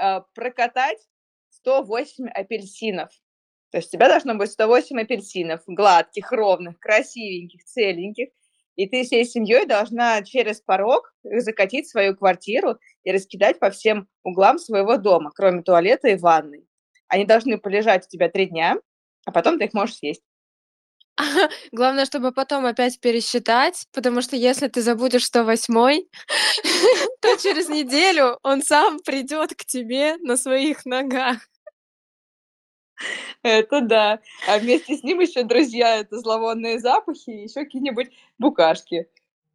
[0.00, 0.98] э, прокатать
[1.50, 3.10] 108 апельсинов.
[3.70, 8.28] То есть у тебя должно быть 108 апельсинов, гладких, ровных, красивеньких, целеньких.
[8.76, 14.58] И ты всей семьей должна через порог закатить свою квартиру и раскидать по всем углам
[14.58, 16.68] своего дома, кроме туалета и ванной.
[17.08, 18.76] Они должны полежать у тебя три дня,
[19.26, 20.22] а потом ты их можешь съесть.
[21.72, 26.02] Главное, чтобы потом опять пересчитать, потому что если ты забудешь 108,
[27.20, 31.38] то через неделю он сам придет к тебе на своих ногах.
[33.42, 34.20] Это да.
[34.48, 39.08] А вместе с ним еще друзья, это зловонные запахи и еще какие-нибудь букашки.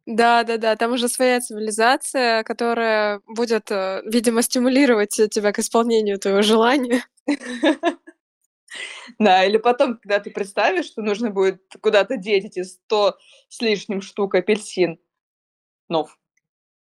[0.06, 7.04] Да-да-да, там уже своя цивилизация, которая будет, э, видимо, стимулировать тебя к исполнению твоего желания.
[9.18, 13.16] Да, или потом, когда ты представишь, что нужно будет куда-то деть эти 100
[13.48, 14.98] с лишним штук апельсин.
[15.88, 16.18] Нов.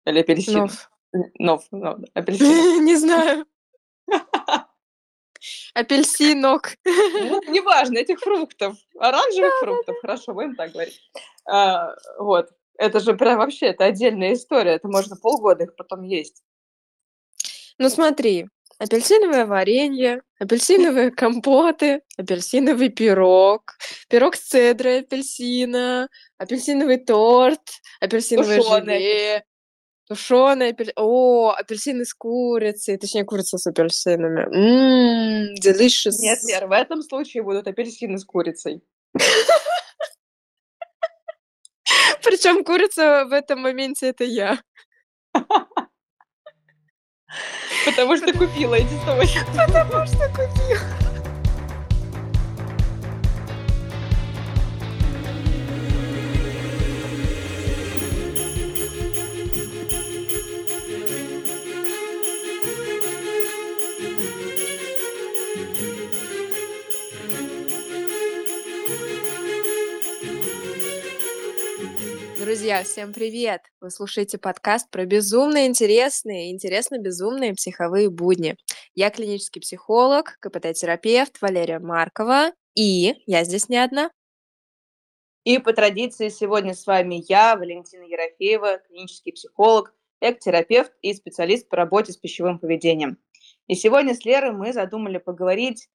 [0.04, 0.58] Или апельсин.
[0.60, 0.90] Нов.
[1.38, 2.84] Нов, нов, апельсин.
[2.84, 3.46] Не знаю.
[5.74, 6.76] Апельсинок.
[6.84, 8.76] Ну, неважно, этих фруктов.
[8.98, 9.96] Оранжевых фруктов.
[10.00, 11.00] Хорошо, будем так говорить.
[11.46, 12.50] А, вот.
[12.78, 14.72] Это же прям вообще, это отдельная история.
[14.72, 16.42] Это можно полгода их потом есть.
[17.78, 18.48] Ну смотри,
[18.82, 23.76] апельсиновое варенье, апельсиновые компоты, апельсиновый пирог,
[24.08, 27.60] пирог с цедрой апельсина, апельсиновый торт,
[28.00, 29.44] апельсиновое Тушёный желе,
[30.08, 30.92] тушеный апель...
[30.96, 34.46] О, апельсины с курицей, точнее, курица с апельсинами.
[34.50, 36.18] Ммм, delicious.
[36.18, 38.82] Нет, Вер, в этом случае будут апельсины с курицей.
[42.24, 44.60] Причем курица в этом моменте это я.
[47.84, 49.40] Потому что купила эти 108.
[49.56, 51.01] Потому что купила.
[72.72, 73.60] Друзья, всем привет!
[73.82, 78.56] Вы слушаете подкаст про безумно интересные и интересно-безумные психовые будни.
[78.94, 84.10] Я клинический психолог, КПТ-терапевт Валерия Маркова, и я здесь не одна.
[85.44, 91.76] И по традиции сегодня с вами я, Валентина Ерофеева, клинический психолог, эктерапевт и специалист по
[91.76, 93.18] работе с пищевым поведением.
[93.66, 95.90] И сегодня с Лерой мы задумали поговорить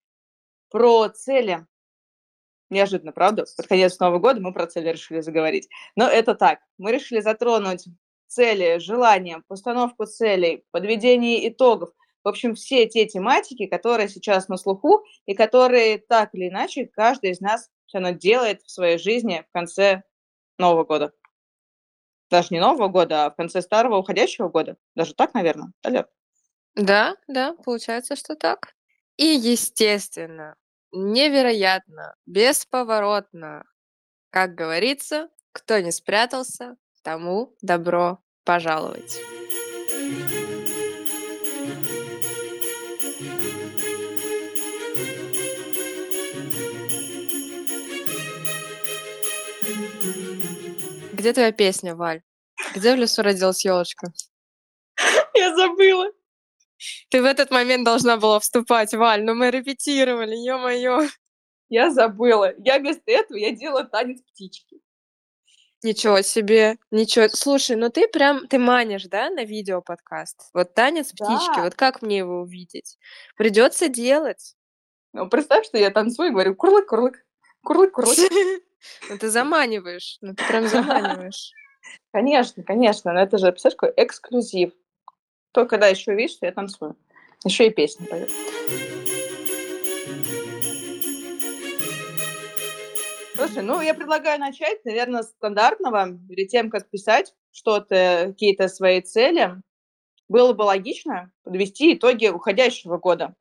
[0.70, 1.66] про цели
[2.70, 3.46] Неожиданно, правда?
[3.56, 5.70] Под конец Нового года мы про цели решили заговорить.
[5.96, 6.60] Но это так.
[6.78, 7.86] Мы решили затронуть
[8.28, 11.92] цели, желания, постановку целей, подведение итогов.
[12.24, 17.32] В общем, все те тематики, которые сейчас на слуху и которые так или иначе каждый
[17.32, 20.04] из нас все равно делает в своей жизни в конце
[20.58, 21.14] Нового года.
[22.30, 24.76] Даже не Нового года, а в конце старого уходящего года.
[24.96, 26.08] Даже так, наверное, да,
[26.76, 28.76] Да, да, получается, что так.
[29.16, 30.56] И, естественно,
[31.00, 33.64] Невероятно, бесповоротно.
[34.32, 39.20] Как говорится, кто не спрятался, тому добро пожаловать.
[51.14, 52.24] Где твоя песня, Валь?
[52.74, 54.12] Где в лесу родилась елочка?
[55.36, 56.12] Я забыла.
[57.10, 61.08] Ты в этот момент должна была вступать, Валь, но мы репетировали, ё-моё.
[61.70, 62.54] Я забыла.
[62.60, 64.78] Я вместо этого я делала танец птички.
[65.84, 67.28] Ничего себе, ничего.
[67.30, 70.50] Слушай, ну ты прям, ты манишь, да, на видео подкаст?
[70.54, 71.64] Вот танец птички, Да.
[71.66, 72.98] вот как мне его увидеть?
[73.38, 74.56] Придется делать.
[75.14, 77.16] Ну, представь, что я танцую и говорю курлык-курлык,
[77.66, 78.18] курлык-курлык.
[79.10, 81.52] Ну ты заманиваешь, ну ты прям заманиваешь.
[82.14, 84.72] Конечно, конечно, но это же, представляешь, какой эксклюзив.
[85.52, 86.96] Только когда еще видишь, что я танцую.
[87.44, 88.28] Еще и песни пою.
[93.36, 96.18] Слушай, ну я предлагаю начать, наверное, с стандартного.
[96.28, 99.62] Перед тем, как писать что-то, какие-то свои цели,
[100.28, 103.36] было бы логично подвести итоги уходящего года.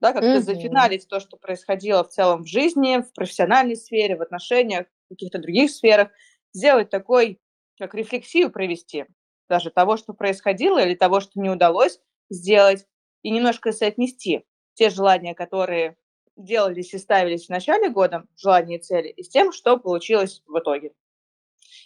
[0.00, 0.42] Да, как-то Мгм.
[0.42, 5.38] зафиналить то, что происходило в целом в жизни, в профессиональной сфере, в отношениях, в каких-то
[5.38, 6.10] других сферах.
[6.52, 7.40] Сделать такой,
[7.78, 9.06] как рефлексию провести
[9.48, 12.00] даже того, что происходило, или того, что не удалось
[12.30, 12.86] сделать,
[13.22, 14.44] и немножко соотнести
[14.74, 15.96] те желания, которые
[16.36, 20.58] делались и ставились в начале года, желания и цели, и с тем, что получилось в
[20.58, 20.92] итоге.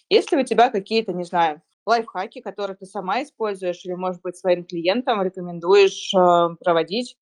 [0.08, 4.36] Есть ли у тебя какие-то, не знаю, лайфхаки, которые ты сама используешь, или, может быть,
[4.36, 7.16] своим клиентам рекомендуешь э, проводить,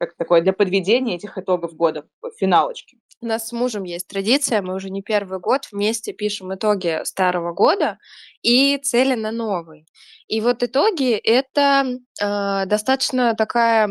[0.00, 2.06] как такое, для подведения этих итогов года,
[2.38, 2.98] финалочки?
[3.22, 7.52] У нас с мужем есть традиция, мы уже не первый год вместе пишем итоги старого
[7.52, 7.98] года
[8.42, 9.86] и цели на новый.
[10.28, 11.84] И вот итоги- это,
[12.22, 13.90] э, достаточно такая,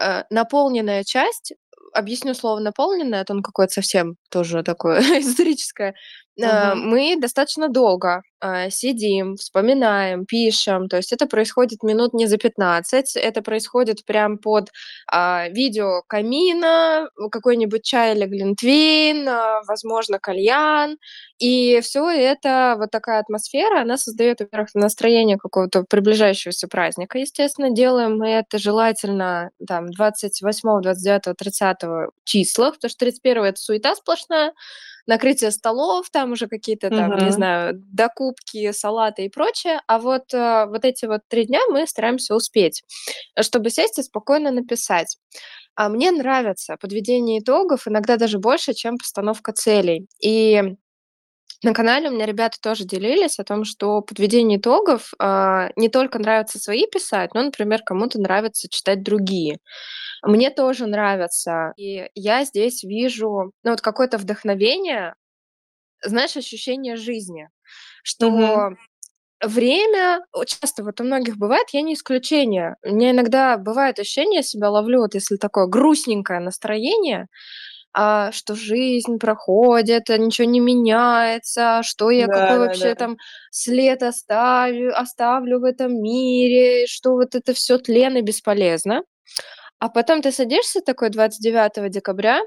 [0.00, 1.54] э, наполненная часть.
[1.92, 5.94] Объясню слово "наполненная", а то оно какое-то совсем тоже такое эзотерическое.
[6.42, 6.88] Э, Мгм.
[6.90, 10.88] мы достаточно долго, э, сидим, вспоминаем, пишем.
[10.88, 13.14] То есть это происходит минут не за 15.
[13.16, 14.70] Это происходит прям под,
[15.10, 20.96] а, видео камина, э, какой-нибудь чай или глинтвейн, а, возможно, кальян.
[21.38, 27.18] И всё это, вот такая атмосфера, она создаёт, во-первых, настроение какого-то приближающегося праздника.
[27.18, 33.94] Естественно, делаем мы это желательно там 28, 29, 30 числах, потому что 31 это суета
[33.94, 34.52] сплошная,
[35.06, 37.32] накрытие столов, там уже какие-то там, не Мгм.
[37.32, 39.80] знаю, докупки, салаты и прочее.
[39.86, 42.82] А вот, э, вот эти вот 3 дня мы стараемся успеть,
[43.40, 45.16] чтобы сесть и спокойно написать.
[45.76, 50.08] А мне нравится подведение итогов, иногда даже больше, чем постановка целей.
[50.20, 50.62] И
[51.64, 56.18] на канале у меня ребята тоже делились о том, что подведение итогов, а, не только
[56.18, 59.58] нравится свои писать, но, например, кому-то нравится читать другие.
[60.22, 65.14] Мне тоже нравится, и я здесь вижу, ну, вот какое-то вдохновение,
[66.04, 67.48] знаешь, ощущение жизни,
[68.04, 68.72] что
[69.42, 72.76] время вот часто вот у многих бывает, я не исключение.
[72.84, 77.28] У меня иногда бывает ощущение, я себя ловлю, вот если такое грустненькое настроение,
[77.94, 82.96] а, что жизнь проходит, а ничего не меняется, что я, какой вообще Да-да-да.
[82.96, 83.16] там
[83.50, 89.02] след оставлю оставлю в этом мире, что вот это всё тлен и бесполезно.
[89.80, 92.40] А потом ты садишься такой 29 декабря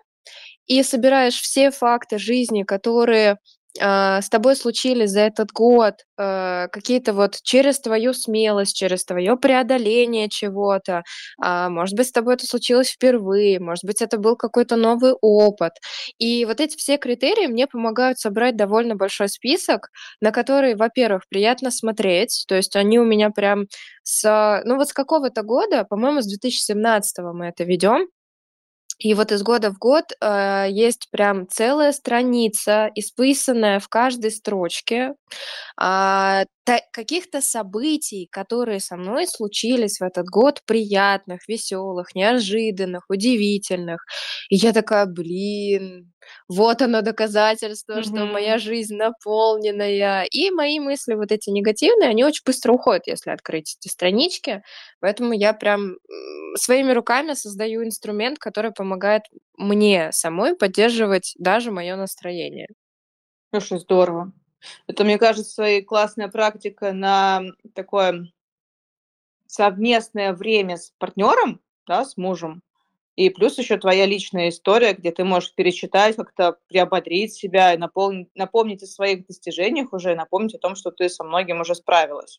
[0.67, 3.37] и собираешь все факты жизни, которые,
[3.79, 10.29] с тобой случились за этот год, э, какие-то вот через твою смелость, через твоё преодоление
[10.29, 11.03] чего-то.
[11.41, 15.73] А, может быть, с тобой это случилось впервые, может быть, это был какой-то новый опыт.
[16.17, 19.89] И вот эти все критерии мне помогают собрать довольно большой список,
[20.21, 22.45] на который, во-первых, приятно смотреть.
[22.47, 23.65] То есть они у меня прям
[24.03, 28.07] с ну, вот с какого-то года, по-моему, с 2017 мы это ведём.
[28.99, 35.13] И вот из года в год, э, есть прям целая страница, исписанная в каждой строчке,
[35.77, 44.05] та каких-то событий, которые со мной случились в этот год, приятных, весёлых, неожиданных, удивительных.
[44.49, 46.11] И я такая: "Блин,
[46.47, 50.25] вот оно доказательство, что моя жизнь наполненная".
[50.31, 54.63] И мои мысли вот эти негативные, они очень быстро уходят, если открыть эти странички.
[55.01, 55.97] Поэтому я прям,
[56.57, 59.23] своими руками создаю инструмент, который помогает
[59.57, 62.67] мне самой поддерживать даже моё настроение.
[63.53, 64.33] Слушай, здорово.
[64.87, 67.43] Это, мне кажется, и классная практика на
[67.75, 68.27] такое
[69.49, 72.61] совместное время с партнёром, да, с мужем.
[73.17, 78.29] И плюс ещё твоя личная история, где ты можешь перечитать, как-то приободрить себя и наполнить
[78.35, 82.37] напомнить о своих достижениях уже, и напомнить о том, что ты со многим уже справилась.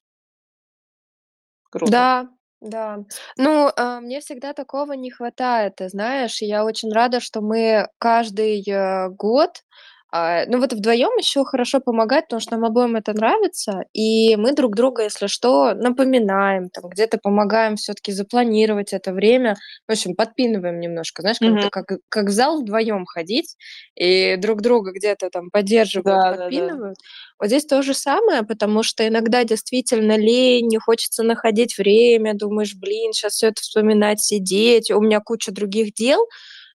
[1.73, 1.91] Круто.
[1.91, 2.29] Да,
[2.61, 3.05] да.
[3.37, 6.43] Ну, э, мне всегда такого не хватает, ты знаешь.
[6.43, 9.63] И я очень рада, что мы каждый, э, год,
[10.11, 13.85] а, ну, вот вдвоём ещё хорошо помогать, потому что нам обоим это нравится.
[13.93, 19.57] И мы друг друга, если что, напоминаем, там, где-то помогаем всё-таки запланировать это время.
[19.89, 21.23] В общем, подпинываем немножко.
[21.23, 21.69] Знаешь, как Мгм.
[21.71, 23.57] как как в зал вдвоем ходить
[23.97, 26.29] и друг друга где-то там поддерживают, Да-да-да.
[26.29, 26.97] подпинывают.
[27.41, 32.75] Вот здесь то же самое, потому что иногда действительно лень, не хочется находить время, думаешь:
[32.77, 36.27] "Блин, щас всё это вспоминать, сидеть, у меня куча других дел".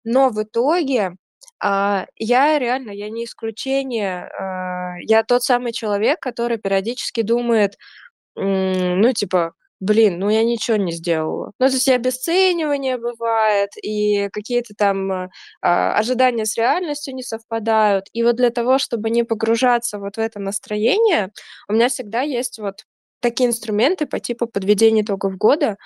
[0.06, 1.14] Но в итоге,
[1.64, 4.26] а, я реально, я не исключение.
[4.40, 7.78] А, я тот самый человек, который периодически думает,
[8.36, 11.52] ну, типа: "Блин, ну я ничего не сделала".
[11.60, 15.30] Ну, то есть и обесценивание бывает, и какие-то там, а,
[15.98, 18.06] ожидания с реальностью не совпадают.
[18.14, 21.32] И вот для того, чтобы не погружаться вот в это настроение,
[21.70, 22.86] у меня всегда есть вот
[23.22, 25.78] такие инструменты по типу подведения итогов года,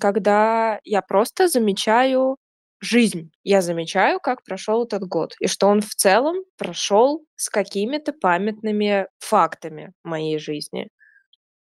[0.00, 2.36] когда я просто замечаю
[2.82, 3.32] жизнь.
[3.44, 9.08] Я замечаю, как прошёл этот год и что он в целом прошёл с какими-то памятными
[9.20, 10.88] фактами моей жизни.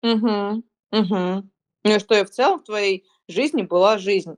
[0.03, 1.51] Мгм, мгм.
[1.85, 4.37] Ну и что, и в целом в твоей жизни была жизнь.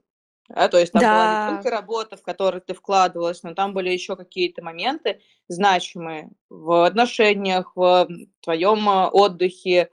[0.49, 1.43] Да, то есть там была не Да.
[1.45, 7.73] только работа, в которую ты вкладывалась, но там были ещё какие-то моменты значимые в отношениях,
[7.75, 9.89] в, м, твоём, а, отдыхе,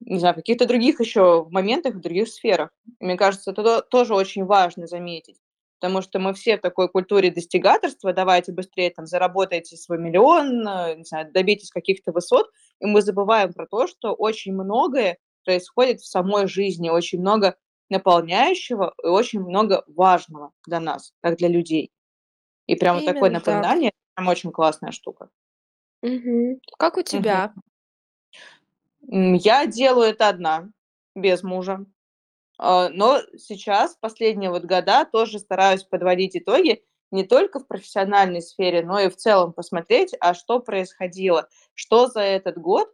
[0.00, 2.70] не знаю, в каких-то других ещё моментах, в других сферах.
[3.00, 5.38] Мне кажется, это то тоже очень важно заметить,
[5.82, 10.94] потому что мы все в такой культуре достигаторства: давайте быстрее там заработайте свой миллион, э,
[10.98, 12.48] не знаю, добейтесь каких-то высот.
[12.80, 17.56] И мы забываем про то, что очень многое происходит в самой жизни, очень много
[17.90, 21.90] наполняющего и очень много важного для нас, как для людей.
[22.68, 23.46] И прям вот такое Именно так.
[23.56, 25.30] напоминание- прям очень классная штука.
[26.02, 26.60] Мгм.
[26.78, 27.52] Как у тебя?
[29.10, 30.70] М, я делаю это одна,
[31.16, 31.84] без мужа.
[32.64, 38.84] А, но сейчас, последние вот года, тоже стараюсь подводить итоги не только в профессиональной сфере,
[38.86, 42.88] но и в целом посмотреть, а что происходило, что за этот год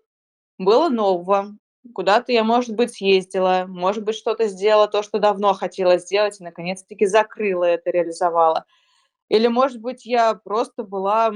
[0.59, 1.57] было нового,
[1.95, 6.45] куда-то я, может быть, съездила, может быть, что-то сделала, то, что давно хотела сделать, и
[6.45, 8.65] наконец-таки закрыла это, реализовала.
[9.29, 11.33] Или, может быть, я просто была,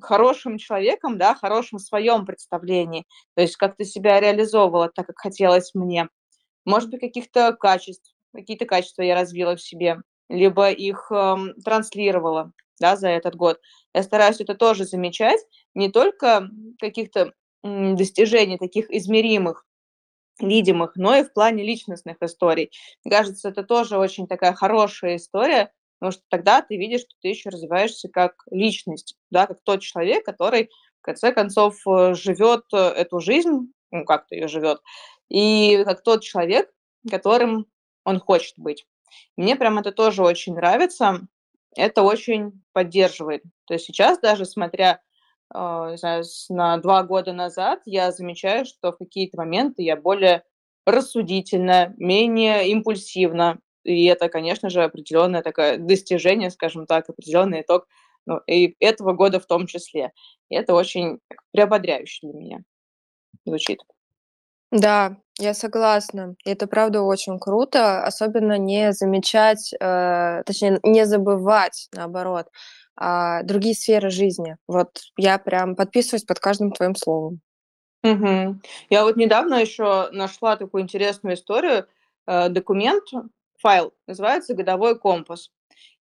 [0.00, 5.74] хорошим человеком, да, хорошим в своем представлении, то есть как-то себя реализовывала так, как хотелось
[5.74, 6.08] мне.
[6.66, 9.98] Может быть, каких-то качеств, какие-то качества я развила в себе,
[10.28, 13.60] либо их, ам, транслировала, да, за этот год.
[13.94, 15.40] Я стараюсь это тоже замечать,
[15.74, 16.48] не только
[16.80, 19.66] каких-то, достижений таких измеримых,
[20.40, 22.70] видимых, но и в плане личностных историй.
[23.04, 27.28] Мне кажется, это тоже очень такая хорошая история, потому что тогда ты видишь, что ты
[27.28, 32.78] еще развиваешься как личность, да, как тот человек, который в конце концов, э, живет, э,
[32.78, 34.80] эту жизнь, ну, как-то ее живет,
[35.30, 36.70] и как тот человек,
[37.10, 37.66] которым
[38.04, 38.86] он хочет быть.
[39.36, 41.22] Мне прям это тоже очень нравится,
[41.76, 43.42] это очень поддерживает.
[43.66, 45.00] То есть сейчас даже смотря,
[45.52, 50.44] а, не знаю, на 2 года назад, я замечаю, что в какие-то моменты я более
[50.86, 53.60] рассудительна, менее импульсивна.
[53.84, 57.86] И это, конечно же, определенное такое достижение, скажем так, определенный итог,
[58.26, 60.12] ну, и этого года в том числе.
[60.50, 61.18] И это очень
[61.52, 62.58] приободряюще для меня
[63.46, 63.80] звучит.
[64.72, 66.34] Да, я согласна.
[66.44, 72.46] Это правда очень круто, особенно не замечать, э, точнее, не забывать, наоборот,
[72.96, 74.56] а, другие сферы жизни.
[74.68, 77.40] Вот я прям подписываюсь под каждым твоим словом.
[78.04, 78.62] Мгм.
[78.90, 81.86] Я вот недавно еще нашла такую интересную историю,
[82.26, 83.04] э, документ,
[83.58, 85.50] файл, называется "Годовой компас".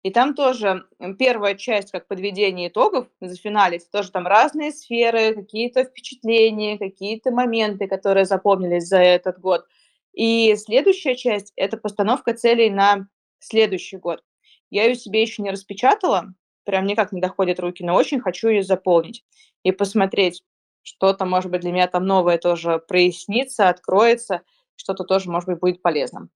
[0.06, 0.86] И там тоже,
[1.18, 8.24] 1 часть как подведение итогов, зафиналить, тоже там разные сферы, какие-то впечатления, какие-то моменты, которые
[8.26, 9.66] запомнились за этот год.
[10.14, 13.08] И следующая часть- это постановка целей на
[13.40, 14.24] следующий год.
[14.70, 18.62] Я её себе еще не распечатала, прям никак не доходят руки, но очень хочу её
[18.64, 19.24] заполнить
[19.64, 20.44] и посмотреть,
[20.84, 24.42] что-то, может быть, для меня там новое тоже прояснится, откроется,
[24.78, 26.30] что-то тоже, может быть, будет полезным.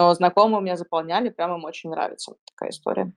[0.00, 3.12] Но знакомые у меня заполняли, прям им очень нравится вот такая история.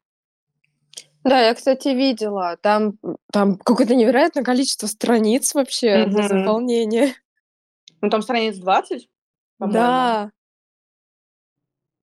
[1.23, 2.99] Да, я, кстати, видела, там,
[3.31, 6.27] там какое-то невероятное количество страниц вообще для Мгм.
[6.27, 7.13] заполнения.
[8.01, 9.09] Ну, там страниц 20,
[9.59, 9.79] по-моему.
[9.79, 10.31] Да.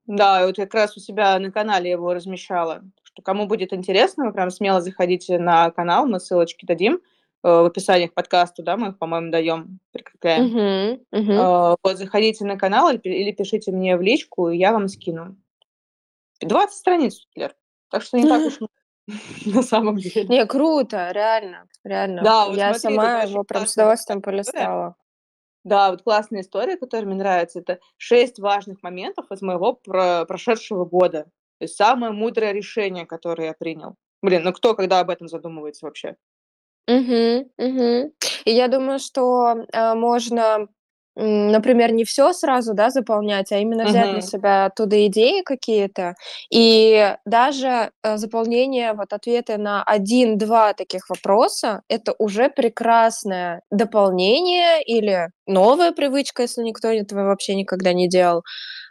[0.06, 2.82] Да, и вот как раз у себя на канале его размещала.
[3.02, 7.02] Что кому будет интересно, вы прям смело заходите на канал, мы ссылочки дадим,
[7.42, 11.00] в описании к подкасту, да, мы их, по-моему, даем, прикрепляем.
[11.10, 11.30] Мгм.
[11.40, 14.88] А, вот заходите на канал или пи или пишите мне в личку, и я вам
[14.88, 15.36] скину.
[16.40, 17.54] 20 страниц, Лер,
[17.90, 18.58] так что не так уж
[19.46, 20.28] на самом деле.
[20.28, 22.22] Не, круто, реально, реально.
[22.22, 24.96] Да, вот Я смотри, сама его прям с удовольствием полистала.
[25.62, 30.84] Да, вот классная история, которая мне нравится- это 6 важных моментов из моего про прошедшего
[30.86, 31.24] года.
[31.58, 33.96] То есть самое мудрое решение, которое я принял.
[34.22, 36.16] Блин, ну кто когда об этом задумывается вообще?
[36.90, 38.10] Мгм, мгм.
[38.46, 40.66] И я думаю, что, э, можно,
[41.16, 44.20] м, например, не всё сразу, да, заполнять, а именно взять на Мгм.
[44.22, 46.14] себя оттуда идеи какие-то.
[46.50, 55.28] И даже, э, заполнение, вот ответы на 1-2 таких вопроса- это уже прекрасное дополнение или
[55.46, 58.42] новая привычка, если никто этого вообще никогда не делал.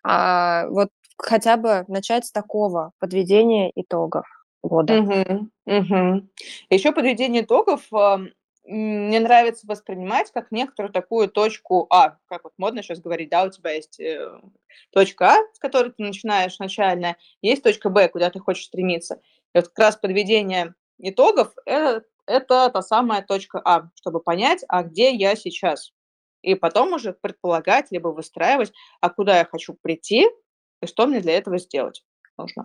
[0.04, 4.26] А, вот хотя бы начать с такого подведения итогов
[4.64, 4.94] года.
[5.02, 6.30] Мгм, мгм.
[6.70, 8.30] Еще подведение итогов, ам,
[8.66, 12.18] мне нравится воспринимать как некоторую такую точку А.
[12.28, 14.30] Как вот модно щас говорить, да, у тебя есть, э,
[14.92, 19.16] точка А, с которой ты начинаешь, начальная, есть точка Б, куда ты хочешь стремиться.
[19.56, 24.84] И вот как раз подведение итогов- э это та самая точка А, чтобы понять, а
[24.84, 25.94] где я сейчас.
[26.44, 30.28] И потом уже предполагать либо выстраивать, а куда я хочу прийти
[30.82, 32.04] и что мне для этого сделать
[32.38, 32.64] нужно.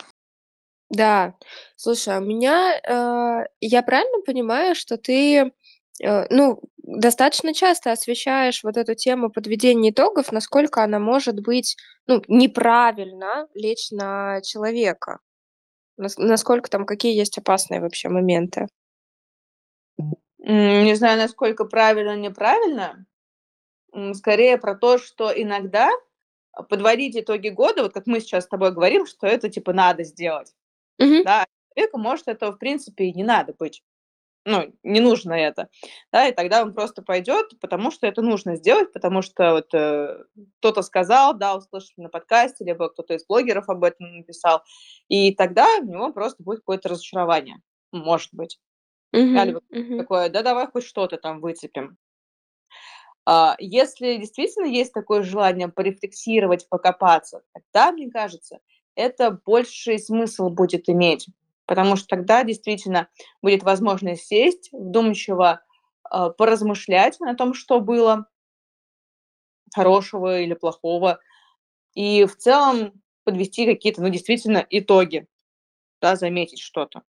[0.91, 1.35] Да,
[1.77, 5.53] слушай, а у меня, э, я правильно понимаю, что ты,
[6.03, 11.77] э, ну, достаточно часто освещаешь вот эту тему подведения итогов, насколько она может быть,
[12.07, 15.19] ну, неправильно лечь на человека?
[15.99, 18.69] Нас насколько там, какие есть опасные вообще моменты?
[20.39, 23.07] Не знаю, насколько правильно, неправильно.
[24.15, 25.91] Скорее про то, что иногда,
[26.69, 30.53] подводить итоги года, вот как мы сейчас с тобой говорим, что это типа надо сделать.
[30.99, 31.25] Мгм.
[31.25, 33.83] Да, человеку может этого в принципе и не надо быть.
[34.47, 35.69] Ну, не нужно это.
[36.13, 40.25] Да, и тогда он просто пойдет, потому что это нужно сделать, потому что вот, э,
[40.61, 44.63] кто-то сказал, да, услышал на подкасте, либо кто-то из блогеров об этом написал.
[45.09, 47.59] И тогда у него просто будет какое-то разочарование.
[47.93, 48.59] может быть.
[49.13, 49.99] Мгм, Алиб мгм.
[49.99, 51.97] такое: "Да давай хоть что-то там выцепим".
[53.27, 58.59] А, если действительно есть такое желание порефлексировать, покопаться, тогда, мне кажется,
[58.97, 61.27] это больший смысл будет иметь.
[61.67, 63.09] Потому что тогда действительно
[63.43, 65.63] будет возможность сесть, вдумчиво,
[66.05, 68.27] а, поразмышлять о том, что было
[69.75, 71.21] хорошего или плохого,
[71.95, 75.27] и в целом подвести какие-то, ну, действительно, итоги,
[76.03, 77.03] да, заметить что-то.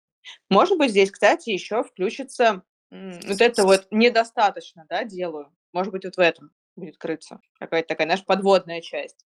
[0.50, 5.54] Может быть, здесь, кстати, еще включится, вот это вот "недостаточно, да, делаю".
[5.74, 9.26] Может быть, вот в этом будет крыться какая-то такая, знаешь, подводная часть.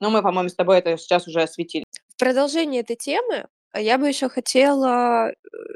[0.00, 1.84] Но мы, по-моему, с тобой это сейчас уже осветили.
[2.08, 5.34] В продолжение этой темы, а, я бы еще хотела, э,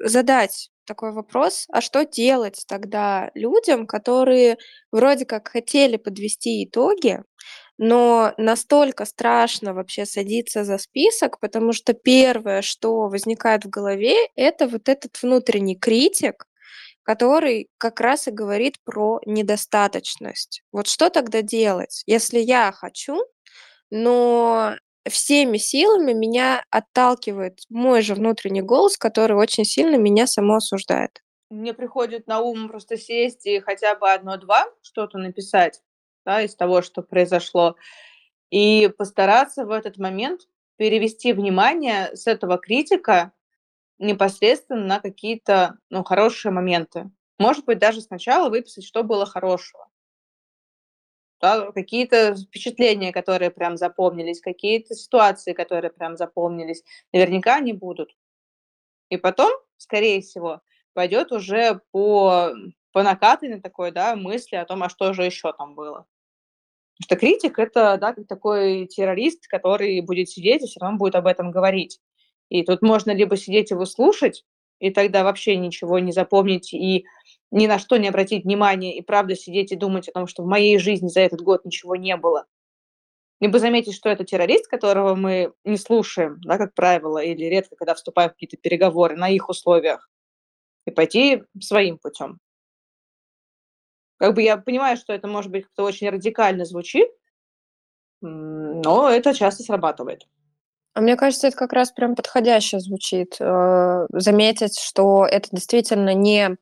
[0.08, 4.58] задать такой вопрос: а что делать тогда людям, которые
[4.92, 7.22] вроде как хотели подвести итоги,
[7.78, 14.68] но настолько страшно вообще садиться за список, потому что первое, что возникает в голове- это
[14.68, 16.46] вот этот внутренний критик,
[17.04, 20.62] который как раз и говорит про недостаточность.
[20.72, 23.24] Вот что тогда делать, если я хочу,
[23.90, 24.74] но
[25.08, 31.20] всеми силами меня отталкивает мой же внутренний голос, который очень сильно меня саму осуждает?
[31.50, 35.82] Мне приходит на ум просто сесть и хотя бы 1-2 что-то написать,
[36.24, 37.76] да, из того, что произошло,
[38.50, 40.42] и постараться в этот момент
[40.76, 43.32] перевести внимание с этого критика
[43.98, 47.10] непосредственно на какие-то, ну, хорошие моменты.
[47.38, 49.88] Может быть, даже сначала выписать, что было хорошего.
[51.44, 56.82] Да, какие-то впечатления, которые прям запомнились, какие-то ситуации, которые прям запомнились.
[57.12, 58.16] Наверняка они будут.
[59.10, 60.60] И потом, скорее всего,
[60.94, 62.50] пойдет уже по
[62.92, 66.06] по накатанной такой, да, мысли о том, а что же еще там было.
[67.00, 71.26] Потому что критик- это, да, такой террорист, который будет сидеть и всё равно будет об
[71.26, 72.00] этом говорить.
[72.50, 74.44] И тут можно либо сидеть его слушать,
[74.80, 77.06] и тогда вообще ничего не запомнить и
[77.50, 80.46] ни на что не обратить внимания, и правда сидеть и думать о том, что в
[80.46, 82.46] моей жизни за этот год ничего не было.
[83.40, 87.94] Либо заметить, что это террорист, которого мы не слушаем, да, как правило, или редко когда
[87.94, 90.08] вступаем в какие-то переговоры на их условиях,
[90.86, 92.38] и пойти своим путем.
[94.16, 97.08] Как бы я понимаю, что это, может быть, как-то очень радикально звучит
[98.24, 100.26] но это часто срабатывает.
[100.94, 103.36] А мне кажется, это как раз прям подходяще звучит.
[103.40, 106.56] Э, заметить, что это действительно не,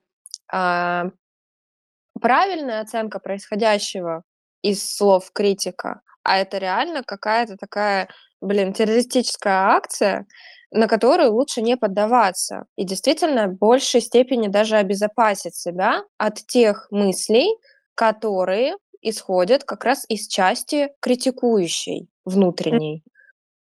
[2.20, 4.22] правильная оценка происходящего
[4.62, 8.08] из слов критика, а это реально какая-то такая,
[8.40, 10.26] блин, террористическая акция,
[10.70, 12.66] на которую лучше не поддаваться.
[12.76, 17.48] И действительно в большей степени даже обезопасить себя от тех мыслей,
[17.94, 23.02] которые исходят как раз из части критикующей, внутренней.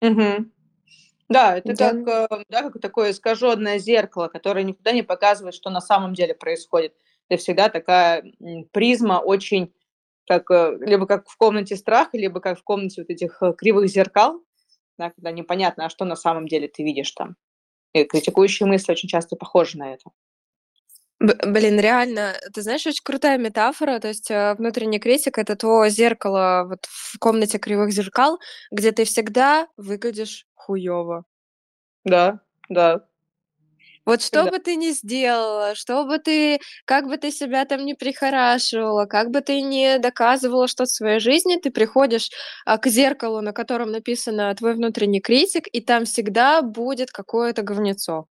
[0.02, 0.53] Мгм.
[1.34, 1.92] Да, это Да.
[1.92, 6.36] как, э, да, как такое искаженное зеркало, которое никогда не показывает, что на самом деле
[6.36, 6.94] происходит.
[7.30, 8.24] Это всегда такая,
[8.72, 9.74] призма очень
[10.28, 13.90] как, э, либо как в "Комнате страха", либо как в "Комнате вот этих, э, кривых
[13.90, 14.42] зеркал",
[14.98, 17.36] да, когда непонятно, а что на самом деле ты видишь там.
[17.94, 20.12] И критикующие мысли очень часто похожи на это.
[21.24, 24.00] Б блин, реально, ты знаешь, очень крутая метафора.
[24.00, 28.40] То есть, э, внутренний критик- это то зеркало вот в "Комнате кривых зеркал",
[28.72, 31.24] где ты всегда выглядишь хуёво.
[32.06, 33.06] Да, да.
[34.08, 34.52] Вот что Всегда.
[34.52, 39.32] бы ты ни сделала, что бы ты как бы ты себя там ни прихорашивала, как
[39.32, 42.30] бы ты ни доказывала что-то в своей жизни, ты приходишь,
[42.66, 48.26] а, к зеркалу, на котором написано "Твой внутренний критик", и там всегда будет какое-то говнецо.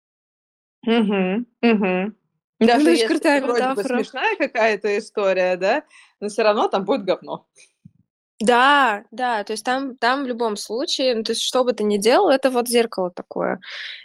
[0.86, 2.14] Мгм, мгм.
[2.62, 5.84] Даже очень если крутая вроде бы смешная какая-то история, да,
[6.20, 7.48] но всё равно там будет говно.
[8.40, 11.84] Да, да, то есть там там в любом случае, ну, то есть что бы ты
[11.84, 13.60] ни делал, это вот зеркало такое.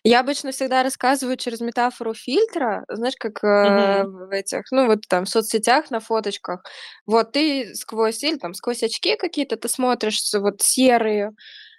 [0.05, 2.85] Я обычно всегда рассказываю через метафору фильтра.
[2.88, 4.12] Знаешь, как, э, Мгм.
[4.29, 6.62] в этих, ну, вот там в соцсетях на фоточках.
[7.07, 11.31] Вот ты сквозь или там сквозь очки какие-то ты смотришь вот серые,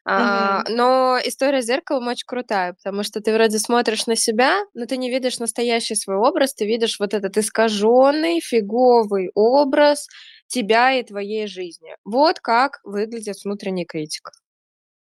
[0.09, 4.85] а, но история с зеркалом очень крутая, потому что ты вроде смотришь на себя, но
[4.85, 10.07] ты не видишь настоящий свой образ, ты видишь вот этот искаженный, фиговый образ
[10.47, 11.95] тебя и твоей жизни.
[12.05, 14.31] Вот как выглядит внутренний критик.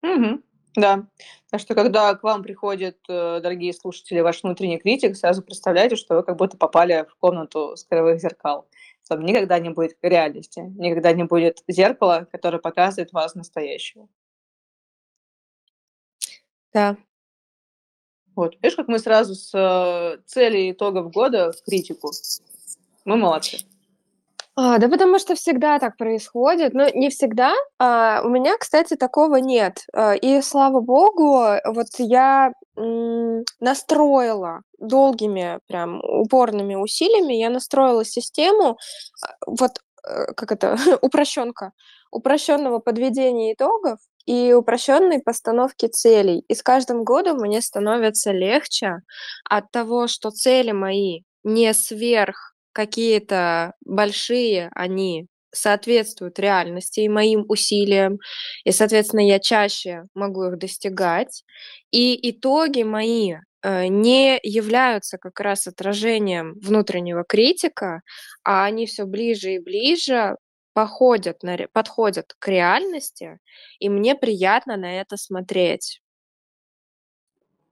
[0.04, 0.43] Мгм.
[0.75, 1.06] Да.
[1.51, 6.15] Так что, когда к вам приходит, э, дорогие слушатели, ваш внутренний критик, сразу представляйте, что
[6.15, 8.67] вы как будто попали в комнату с кривых зеркал.
[9.10, 14.08] Там никогда не будет реальности, никогда не будет зеркала, которое показывает вас настоящего.
[16.73, 16.97] Да.
[18.36, 18.55] Вот.
[18.62, 22.12] Видишь, как мы сразу с, э, цели итогов года в критику.
[23.05, 23.60] Мы молодцы.
[24.55, 26.73] А, да потому что всегда так происходит.
[26.73, 27.53] Но не всегда.
[27.79, 29.86] А, у меня, кстати, такого нет.
[29.93, 32.53] А, и слава богу, вот я,
[33.60, 38.77] настроила долгими, прям упорными усилиями, я настроила систему,
[39.21, 39.71] а, вот,
[40.07, 41.73] э, как это, упрощенка,
[42.12, 46.43] упрощенного подведения итогов и упрощенной постановки целей.
[46.47, 48.97] И с каждым годом мне становится легче
[49.49, 58.19] от того, что цели мои не сверх какие-то большие, они соответствуют реальности и моим усилиям,
[58.63, 61.43] и, соответственно, я чаще могу их достигать.
[61.91, 68.01] И итоги мои э, не являются как раз отражением внутреннего критика,
[68.43, 70.38] а они все ближе и ближе
[70.73, 73.39] походят на, подходят к реальности,
[73.79, 76.01] и мне приятно на это смотреть.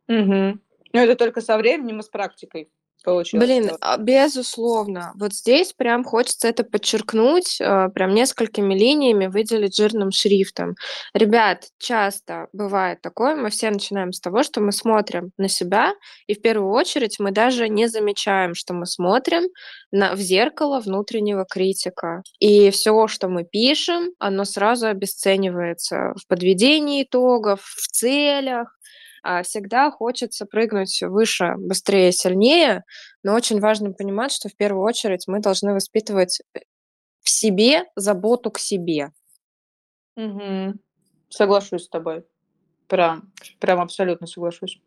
[0.08, 0.60] Угу.
[0.94, 2.70] Но это только со временем и с практикой
[3.04, 3.46] получилось.
[3.46, 5.12] Блин, а, безусловно.
[5.16, 10.76] Вот здесь прям хочется это подчеркнуть, э, прям несколькими линиями выделить жирным шрифтом.
[11.14, 15.94] Ребят, часто бывает такое, мы все начинаем с того, что мы смотрим на себя,
[16.28, 19.44] и в первую очередь мы даже не замечаем, что мы смотрим
[19.92, 22.24] на, в зеркало внутреннего критика.
[22.40, 28.79] И все, что мы пишем, оно сразу обесценивается в подведении итогов, в целях, а,
[29.44, 32.84] всегда хочется прыгнуть выше, быстрее, сильнее,
[33.24, 36.60] но очень важно понимать, что в первую очередь мы должны воспитывать э,
[37.22, 39.12] в себе заботу к себе.
[40.16, 40.74] Угу.
[41.30, 42.26] Соглашусь с тобой.
[42.88, 44.82] Прям, прям абсолютно соглашусь.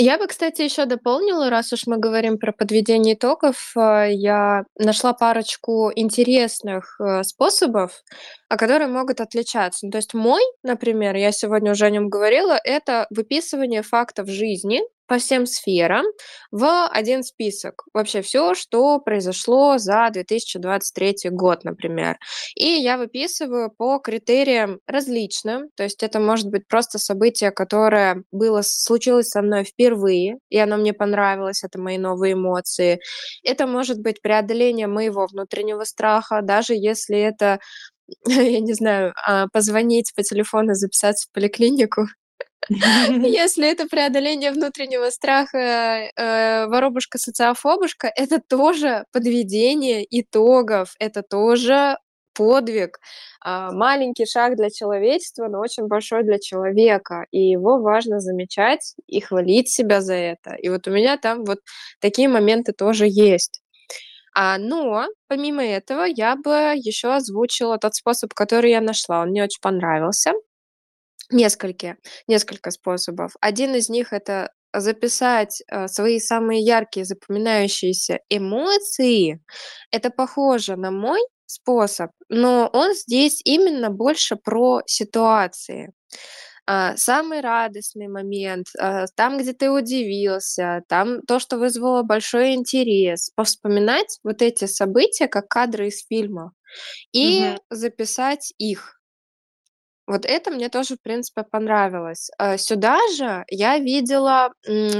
[0.00, 5.12] Я бы, кстати, еще дополнила, раз уж мы говорим про подведение итогов, э, я нашла
[5.12, 8.04] парочку интересных э, способов,
[8.48, 9.86] а которые могут отличаться.
[9.86, 14.82] Ну, то есть мой, например, я сегодня уже о нем говорила, это выписывание фактов жизни,
[15.08, 16.04] по всем сферам
[16.50, 17.84] в один список.
[17.92, 22.18] Вообще все, что произошло за 2023 год, например.
[22.54, 25.70] И я выписываю по критериям различным.
[25.74, 30.76] То есть это может быть просто событие, которое было, случилось со мной впервые, и оно
[30.76, 33.00] мне понравилось, это мои новые эмоции.
[33.42, 37.58] Это может быть преодоление моего внутреннего страха, даже если это
[38.26, 42.06] я не знаю, а, позвонить по телефону, записаться в поликлинику,
[42.68, 51.96] Если это преодоление внутреннего страха, э, воробушка-социофобушка, это тоже подведение итогов, это тоже
[52.34, 53.00] подвиг.
[53.44, 57.26] А, маленький шаг для человечества, но очень большой для человека.
[57.32, 60.54] И его важно замечать и хвалить себя за это.
[60.54, 61.58] И вот у меня там вот
[62.00, 63.60] такие моменты тоже есть.
[64.34, 69.22] А, но помимо этого я бы еще озвучила тот способ, который я нашла.
[69.22, 70.32] Он мне очень понравился.
[71.30, 73.32] Несколько, несколько способов.
[73.40, 79.40] Один из них это записать э, свои самые яркие запоминающиеся эмоции.
[79.90, 85.92] Это похоже на мой способ, но он здесь именно больше про ситуации.
[86.66, 93.30] А, самый радостный момент, а, там, где ты удивился, там то, что вызвало большой интерес.
[93.36, 96.52] Повспоминать вот эти события, как кадры из фильма,
[97.12, 97.58] и Мгм.
[97.70, 98.97] записать их.
[100.08, 102.30] Вот это мне тоже, в принципе, понравилось.
[102.38, 104.50] А, сюда же я видела,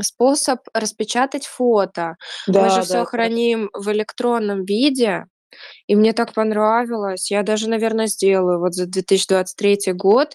[0.03, 2.17] способ распечатать фото.
[2.47, 3.05] Мы же Да, все да, да.
[3.07, 5.25] храним в электронном виде,
[5.87, 7.31] и мне так понравилось.
[7.31, 10.35] Я даже, наверное, сделаю вот за 2023 год.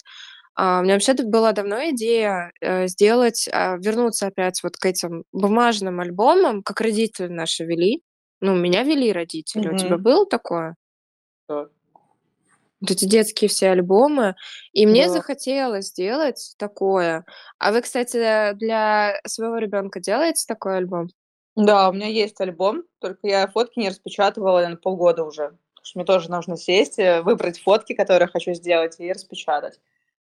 [0.55, 5.23] А, у меня вообще была давно идея, э, сделать, а, вернуться опять вот к этим
[5.31, 8.01] бумажным альбомам, как родители наши вели.
[8.41, 9.69] Ну, меня вели родители.
[9.69, 10.75] У тебя было такое?
[11.47, 11.67] Да.
[12.83, 14.35] Вот эти детские все альбомы.
[14.73, 15.13] И мне Да.
[15.13, 17.25] захотелось сделать такое.
[17.57, 21.07] А вы, кстати, для своего ребенка делаете такой альбом?
[21.55, 25.51] Да, у меня есть альбом, только я фотки не распечатывала, наверно, полгода уже.
[25.75, 29.79] Потому что мне тоже нужно сесть, э, выбрать фотки, которые хочу сделать, и распечатать.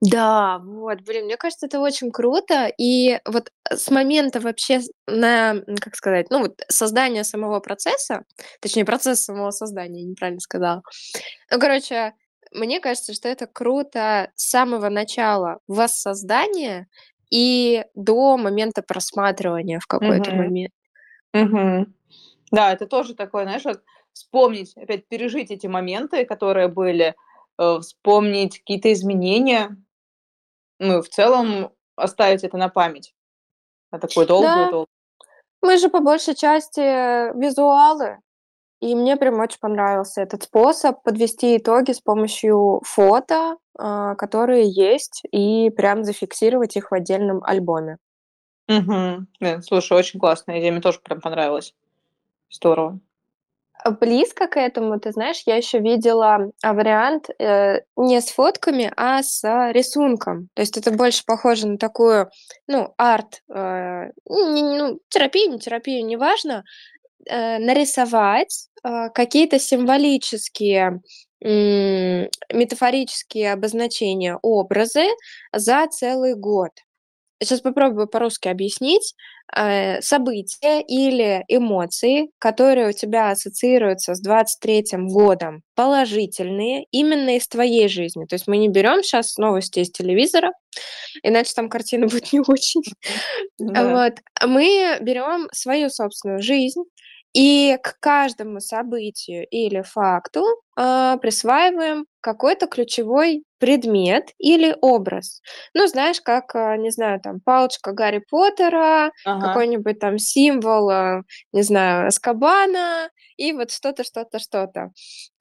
[0.01, 2.67] Да, вот, блин, мне кажется, это очень круто.
[2.77, 8.25] И вот с момента вообще на, как сказать, ну вот создания самого процесса,
[8.59, 10.83] точнее, процесс самого создания, неправильно сказала.
[11.49, 12.13] Ну, короче,
[12.53, 16.87] мне кажется, что это круто с самого начала воссоздания
[17.31, 20.37] и до момента просматривания в какой-то Мгм.
[20.43, 20.73] момент.
[21.33, 21.95] Мгм.
[22.51, 23.81] Да, это тоже такое, знаешь, вот
[24.13, 27.15] вспомнить, опять пережить эти моменты, которые были,
[27.59, 29.75] э, вспомнить какие-то изменения.
[30.79, 33.15] Ну, и в целом оставить это на память.
[33.91, 34.85] На такую долгую Да,
[35.63, 36.81] мы же по большей части
[37.37, 38.19] визуалы,
[38.83, 45.23] и мне прям очень понравился этот способ подвести итоги с помощью фото, а, которые есть,
[45.31, 47.97] и прям зафиксировать их в отдельном альбоме.
[48.67, 51.73] Э, слушай, очень классная идея, мне тоже прям понравилось.
[52.49, 52.99] Здорово.
[53.83, 58.91] А, близко к этому, ты знаешь, я еще видела, а, вариант, э, не с фотками,
[58.95, 60.49] а с рисунком.
[60.53, 62.29] То есть это больше похоже на такую,
[62.67, 66.63] ну, арт, э, ну, не не ну, терапию, не терапию, неважно.
[67.29, 71.01] Э, нарисовать, э, какие-то символические,
[71.41, 75.07] метафорические обозначения, образы
[75.51, 76.71] за целый год.
[77.41, 79.13] Сейчас попробую по-русски объяснить.
[79.55, 87.89] Э, события или эмоции, которые у тебя ассоциируются с 23 годом, положительные, именно из твоей
[87.89, 88.25] жизни.
[88.25, 90.53] То есть мы не берем сейчас новости из телевизора,
[91.23, 92.83] иначе там картина будет не очень.
[93.59, 94.05] Да.
[94.05, 94.13] Вот.
[94.49, 96.83] Мы берем свою собственную жизнь
[97.33, 100.43] и к каждому событию или факту,
[100.75, 105.41] а, присваиваем какой-то ключевой предмет или образ.
[105.73, 109.47] Ну, знаешь, как, а, не знаю, там, палочка Гарри Поттера, Ага.
[109.47, 114.91] какой-нибудь там символ, а, не знаю, Азкабана и вот что-то, что-то, что-то.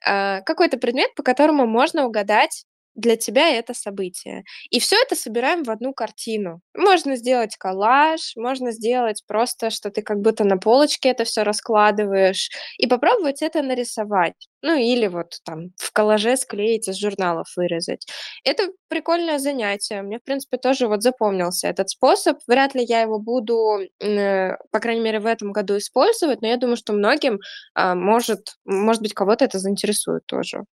[0.05, 4.43] А, какой-то предмет, по которому можно угадать для тебя это событие.
[4.69, 6.61] И всё это собираем в одну картину.
[6.77, 12.49] Можно сделать коллаж, можно сделать просто, что ты как будто на полочке это всё раскладываешь,
[12.77, 14.35] и попробовать это нарисовать.
[14.61, 18.05] Ну, или вот там в коллаже склеить, из журналов вырезать.
[18.45, 20.01] Это прикольное занятие.
[20.03, 22.37] Мне, в принципе, тоже вот запомнился этот способ.
[22.47, 26.57] Вряд ли я его буду, э, по крайней мере, в этом году использовать, но я
[26.57, 27.39] думаю, что многим,
[27.75, 30.63] а, может может быть, кого-то это заинтересует тоже.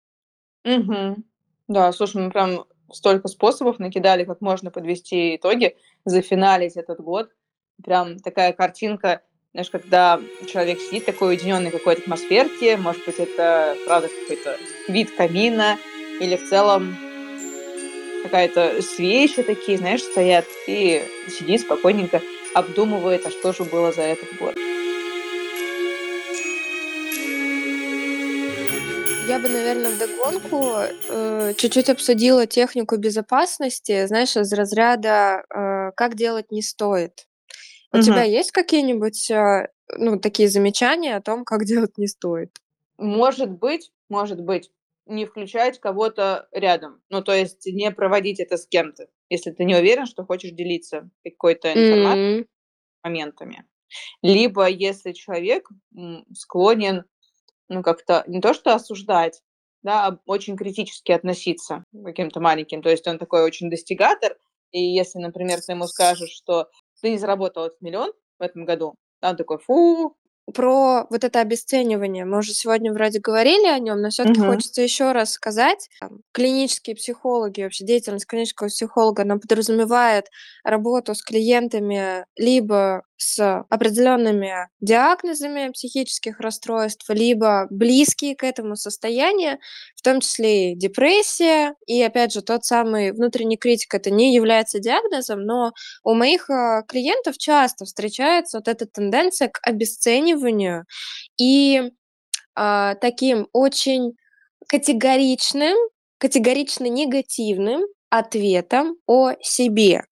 [0.64, 1.24] Мгм.
[1.70, 7.30] Да, слушай, мы прям столько способов накидали, как можно подвести итоги, зафиналить этот год.
[7.84, 9.20] Прям такая картинка,
[9.52, 14.56] знаешь, когда человек сидит такой уединённый в какой-то атмосферке, может быть, это правда какой-то
[14.88, 15.78] вид камина
[16.20, 16.96] или в целом
[18.24, 22.20] какая-то свечи такие, знаешь, стоят, и сидит спокойненько,
[22.52, 24.56] обдумывает, а что же было за этот год.
[29.40, 30.76] Бы, наверно, вдогонку,
[31.08, 37.26] э, чуть-чуть обсудила технику безопасности, знаешь, из разряда, э, как делать не стоит.
[37.92, 38.32] У тебя Мгм.
[38.32, 42.58] есть какие-нибудь, а, ну, такие замечания о том, как делать не стоит?
[42.98, 44.70] Может быть, может быть,
[45.06, 47.02] не включать кого-то рядом.
[47.10, 51.10] Ну, то есть не проводить это с кем-то, если ты не уверен, что хочешь делиться
[51.24, 52.46] какой-то информа М.
[53.04, 53.64] моментами.
[54.22, 55.68] Либо если человек,
[56.34, 57.04] склонен,
[57.70, 59.42] ну, как-то не то что осуждать,
[59.84, 62.82] да, а очень критически относиться к каким-то маленьким.
[62.82, 64.36] То есть он такой очень достигатор,
[64.72, 66.68] и если, например, ты ему скажешь, что
[67.02, 70.16] ты не заработал этот 1 000 000 в этом году, он такой: "Фу".
[70.54, 74.40] Про вот это обесценивание мы уже сегодня вроде говорили о нём, но всё-таки Мгм.
[74.40, 75.88] хочется ещё раз сказать.
[76.32, 80.26] Клинические психологи, вообще деятельность клинического психолога, она подразумевает
[80.64, 89.58] работу с клиентами либо с определёнными диагнозами психических расстройств, либо близкие к этому состояния,
[89.96, 91.74] в том числе и депрессия.
[91.86, 95.72] И опять же, тот самый внутренний критик- это не является диагнозом, но
[96.04, 100.84] у моих, а, клиентов часто встречается вот эта тенденция к обесцениванию
[101.38, 101.82] и,
[102.56, 104.14] а, таким очень
[104.68, 105.76] категоричным
[106.18, 110.04] категорично негативным ответом о себе.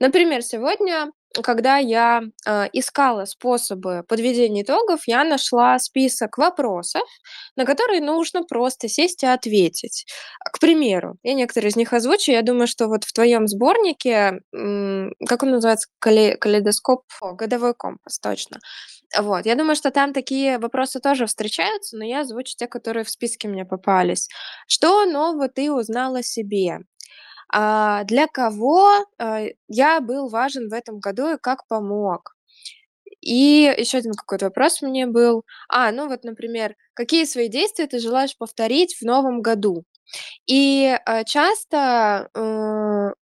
[0.00, 1.10] Например, сегодня,
[1.42, 7.02] когда я, а, искала способы подведения итогов, я нашла список вопросов,
[7.56, 10.06] на которые нужно просто сесть и ответить.
[10.52, 12.32] К примеру, я некоторые из них озвучу.
[12.32, 17.74] Я думаю, что вот в твоём сборнике, м, как он называется, кале калейдоскоп, о, годовой
[17.74, 18.58] компас, точно.
[19.18, 23.10] Вот, я думаю, что там такие вопросы тоже встречаются, но я озвучу те, которые в
[23.10, 24.28] списке мне попались.
[24.68, 26.80] Что нового ты узнал о себе?
[27.56, 32.34] А, для кого, а, я был важен в этом году и как помог?
[33.22, 35.44] И ещё один какой-то вопрос меня был.
[35.68, 39.84] А, ну вот, например: какие свои действия ты желаешь повторить в новом году?
[40.46, 43.12] И, а, часто, э,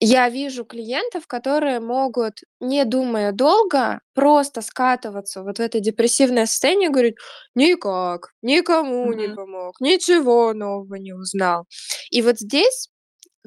[0.00, 6.90] я вижу клиентов, которые могут, не думая долго, просто скатываться вот в это депрессивное состояние,
[6.90, 7.16] говорить:
[7.56, 9.36] "Никак, никому не Мгм.
[9.36, 11.66] помог, ничего нового не узнал".
[12.10, 12.88] И вот здесь,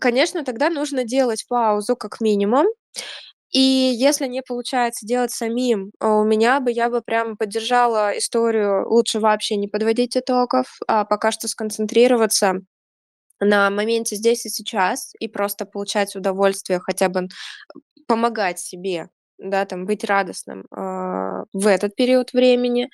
[0.02, 2.68] конечно, тогда нужно делать паузу как минимум.
[3.52, 8.90] И если не получается делать самим, а, у меня бы я бы прям поддержала историю:
[8.90, 12.56] лучше вообще не подводить итогов, а пока что сконцентрироваться
[13.42, 17.28] на моменте здесь и сейчас и просто получать удовольствие, хотя бы
[18.08, 22.90] помогать себе, да, там, быть радостным, а, в этот период времени.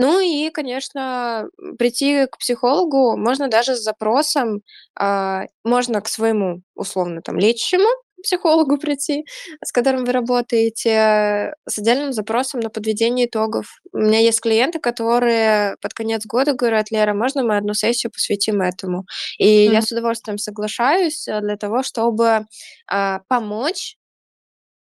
[0.00, 4.62] Ну и, конечно, прийти к психологу можно даже с запросом,
[4.94, 7.88] а, можно к своему, условно, там, лечащему
[8.22, 9.24] психологу прийти,
[9.64, 13.66] с которым вы работаете, с отдельным запросом на подведение итогов.
[13.92, 18.60] У меня есть клиенты, которые под конец года говорят: "Лера, можно мы одну сессию посвятим
[18.62, 19.04] этому?"
[19.38, 19.82] И я Мгм.
[19.82, 22.46] с удовольствием соглашаюсь, э, для того, чтобы,
[22.88, 23.96] а, помочь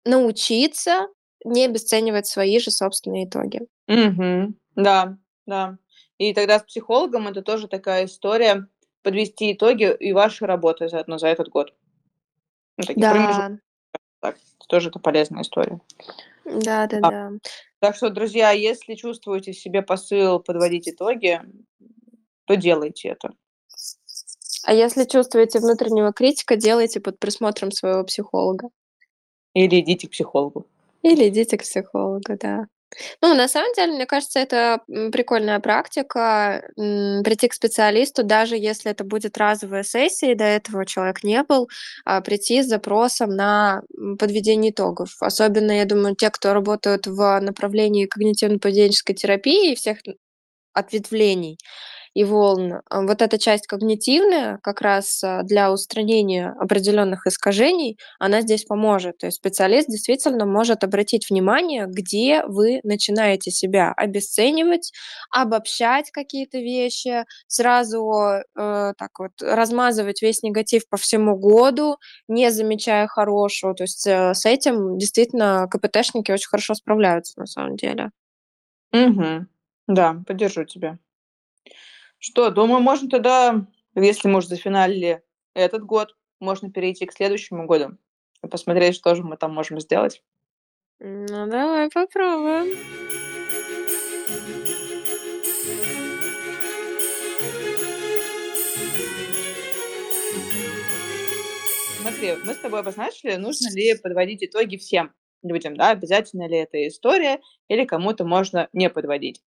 [0.05, 1.07] научиться
[1.45, 3.61] не обесценивать свои же собственные итоги.
[3.87, 4.55] Мгм.
[4.77, 5.77] Да, да.
[6.17, 8.67] И тогда с психологом это тоже такая история
[9.01, 11.73] подвести итоги и вашей работы заодно за этот год.
[12.77, 13.57] Ну, такие Да.
[14.19, 14.37] так,
[14.67, 15.81] тоже это полезная история.
[16.45, 16.87] Да.
[16.87, 17.31] Да-да-да.
[17.79, 21.41] Так что, друзья, если чувствуете в себе посыл подводить итоги,
[22.45, 23.33] то делайте это.
[24.63, 28.69] А если чувствуете внутреннего критика, делайте под присмотром своего психолога.
[29.53, 30.67] Или идите к психологу.
[31.01, 32.67] Или идите к психологу, да.
[33.21, 39.04] Ну, на самом деле, мне кажется, это, прикольная практика, прийти к специалисту, даже если это
[39.04, 41.67] будет разовая сессия, и до этого человек не был,
[42.06, 43.82] а, прийти с запросом на,
[44.19, 45.10] подведение итогов.
[45.19, 49.97] Особенно, я думаю, те, кто работают в направлении когнитивно-поведенческой терапии и всех
[50.73, 51.58] ответвлений
[52.17, 52.82] и волн.
[52.89, 59.19] А, вот эта часть когнитивная как раз, а, для устранения определенных искажений, она здесь поможет.
[59.19, 64.91] То есть специалист действительно может обратить внимание, где вы начинаете себя обесценивать,
[65.32, 68.12] обобщать какие-то вещи, сразу,
[68.58, 73.75] э, так вот размазывать весь негатив по всему году, не замечая хорошего.
[73.75, 78.10] То есть, э, с этим действительно КПТшники очень хорошо справляются на самом деле.
[78.93, 79.47] Мгм.
[79.88, 80.97] Да, поддержу тебя.
[82.19, 85.21] Что, думаю, можно тогда, если мы уже зафиналили
[85.53, 87.97] этот год, можно перейти к следующему году
[88.43, 90.23] и посмотреть, что же мы там можем сделать.
[90.99, 92.75] Ну, давай попробуем.
[102.01, 106.88] Смотри, мы с тобой обозначили, нужно ли подводить итоги всем людям, да, обязательно ли эта
[106.88, 109.43] история или кому-то можно не подводить.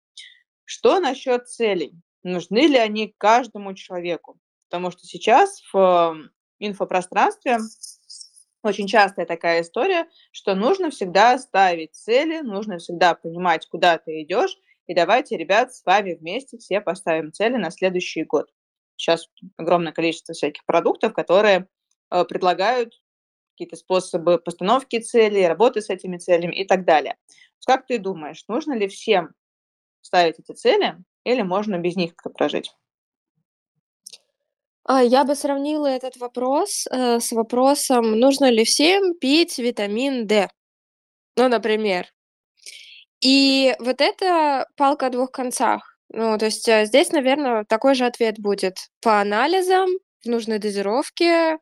[0.66, 1.94] Что насчет целей?
[2.24, 4.40] Нужны ли они каждому человеку?
[4.70, 6.18] Потому что сейчас в
[6.60, 7.60] инфопространстве
[8.62, 14.58] очень частая такая история, что нужно всегда ставить цели, нужно всегда понимать, куда ты идешь.
[14.88, 18.50] И давайте, ребят, с вами вместе все поставим цели на следующий год.
[18.98, 21.68] Сейчас огромное количество всяких продуктов, которые
[22.12, 23.02] э, предлагают
[23.54, 27.18] какие-то способы постановки целей, работы с этими целями и так далее.
[27.66, 29.30] Как ты думаешь, нужно ли всем
[30.02, 32.72] ставить эти цели или можно без них как-то прожить?
[34.86, 40.50] А, я бы сравнила этот вопрос, э, с вопросом, нужно ли всем пить витамин D.
[41.36, 42.08] Ну, например.
[43.22, 45.98] И вот это палка о двух концах.
[46.10, 49.90] Ну, то есть, э, здесь, наверно, такой же ответ будет по анализам,
[50.24, 51.58] в нужной дозировке,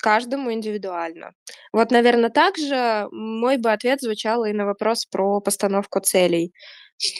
[0.00, 1.32] каждому индивидуально.
[1.72, 6.52] Вот, наверно, так же мой бы ответ звучал и на вопрос про постановку целей.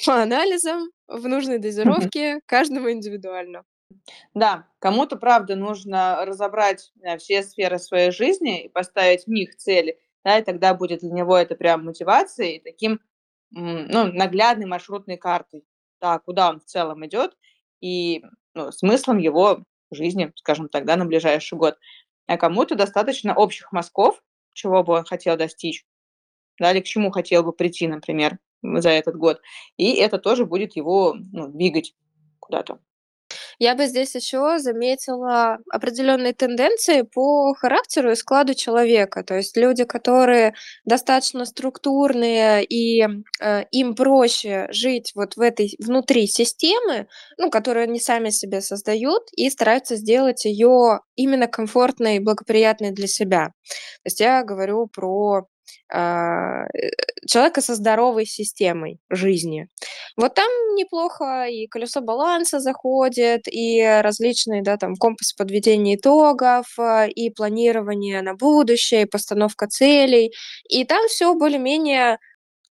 [0.07, 3.65] По анализам, в нужной дозировке, каждому индивидуально.
[4.35, 9.99] Да, кому-то, правда, нужно разобрать, э, все сферы своей жизни и поставить в них цели,
[10.25, 13.01] да, и тогда будет для него это прям мотивацией и таким,
[13.51, 15.65] ну, наглядной маршрутной картой,
[16.01, 17.37] да, куда он в целом идет
[17.81, 18.23] и,
[18.55, 21.79] ну, смыслом его жизни, скажем так, да, на ближайший год.
[22.27, 25.87] А кому-то достаточно общих мазков, чего бы он хотел достичь,
[26.59, 29.41] да, или к чему хотел бы прийти, например, за этот год.
[29.77, 31.95] И это тоже будет его, ну, двигать
[32.41, 32.79] куда-то.
[33.59, 39.25] Я бы здесь еще заметила определенные тенденции по характеру и складу человека.
[39.25, 43.07] То есть люди, которые достаточно структурные и,
[43.41, 49.25] э, им проще жить вот в этой внутри системы, ну, которую они сами себе создают
[49.33, 53.47] и стараются сделать ее именно комфортной и благоприятной для себя.
[53.47, 55.47] То есть я говорю про,
[57.27, 59.69] человека со здоровой системой жизни.
[60.17, 67.09] Вот там неплохо и колесо баланса заходит, и различные, да, там компас подведения итогов, э,
[67.11, 70.33] и планирование на будущее, и постановка целей.
[70.69, 72.19] И там всё более-менее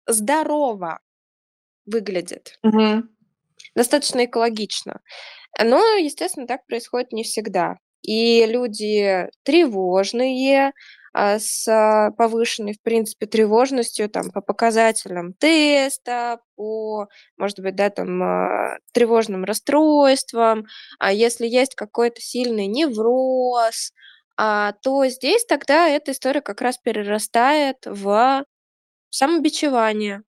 [0.09, 1.01] здорово
[1.87, 2.59] выглядит.
[2.63, 3.11] Мгм.
[3.77, 5.01] Достаточно экологично.
[5.63, 7.77] Но, естественно, так происходит не всегда.
[8.03, 10.73] И люди тревожные, а,
[11.15, 18.79] с повышенной, в принципе, тревожностью там по показателям теста, по, может быть, да, там, а,
[18.93, 20.67] тревожным расстройствам.
[20.99, 23.93] А если есть какой-то сильный невроз,
[24.37, 28.45] а, то здесь тогда эта история как раз перерастает в
[29.11, 30.23] самобичевание.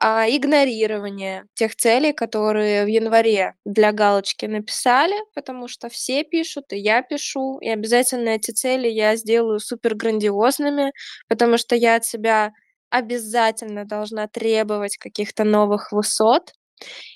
[0.00, 6.78] А, игнорирование тех целей, которые в январе для галочки написали, потому что все пишут, и
[6.78, 10.92] я пишу, и обязательно эти цели я сделаю супер грандиозными,
[11.28, 12.52] потому что я от себя
[12.90, 16.52] обязательно должна требовать каких-то новых высот.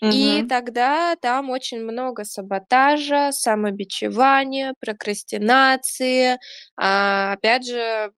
[0.09, 0.49] И Мгм.
[0.49, 6.39] тогда там очень много саботажа, самобичевания, прокрастинации.
[6.76, 8.12] А, опять же,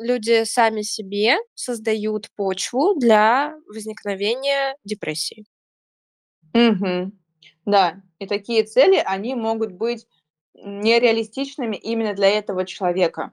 [0.00, 5.44] люди сами себе создают почву для возникновения депрессии.
[6.54, 7.12] Мгм.
[7.66, 10.06] Да, и такие цели, они могут быть
[10.54, 13.32] нереалистичными именно для этого человека.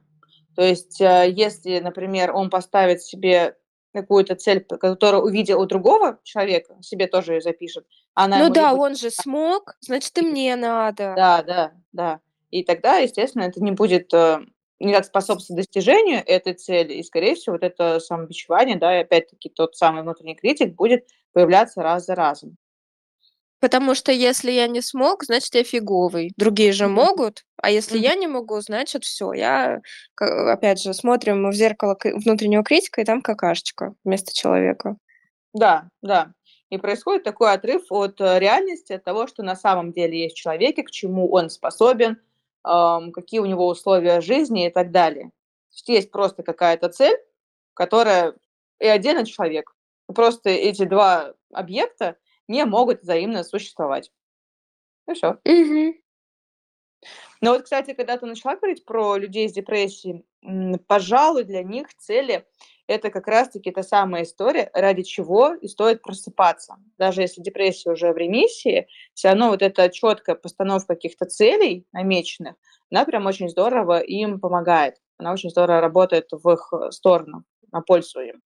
[0.56, 3.56] То есть, э, если, например, он поставит себе
[3.94, 8.82] какую-то цель, которую увидел у другого человека, себе тоже её запишет, она Ну да, либо
[8.82, 11.14] он же смог, значит, и мне надо.
[11.16, 12.20] Да, да, да.
[12.52, 14.12] И тогда, естественно, это не будет,
[14.80, 19.50] э, никак способствовать достижению этой цели, и, скорее всего, вот это самобичевание, да, и опять-таки
[19.50, 22.58] тот самый внутренний критик будет появляться раз за разом.
[23.62, 26.32] Потому что если я не смог, значит, я фиговый.
[26.38, 26.96] Другие же Мгм.
[26.96, 28.04] могут, а если Мгм.
[28.04, 29.82] я не могу, значит, всё, я,
[30.18, 34.98] опять же, смотрим в зеркало внутреннего критика, и там какашечка вместо человека.
[35.54, 36.34] Да, да.
[36.70, 40.40] И происходит такой отрыв от, э, реальности, от того, что на самом деле есть в
[40.42, 42.18] человеке, к чему он способен,
[43.14, 45.26] какие у него условия жизни и так далее.
[45.26, 47.18] То есть есть просто какая-то цель,
[47.76, 48.36] которая
[48.80, 49.76] и отдельный человек.
[50.14, 54.12] Просто эти 2 объекта не могут взаимно существовать.
[55.10, 55.40] И всё.
[55.46, 55.96] Мгм.
[57.42, 60.26] Но вот, кстати, когда ты начала говорить про людей с депрессией,
[60.88, 62.46] пожалуй, для них цели-
[62.88, 66.76] это как раз таки та самая история, ради чего и стоит просыпаться.
[66.98, 72.56] Даже если депрессия уже в ремиссии, всё равно вот эта чёткая постановка каких-то целей намеченных,
[72.92, 74.96] она прям очень здорово им помогает.
[75.18, 78.42] Она очень здорово работает в их, сторону, на пользу им.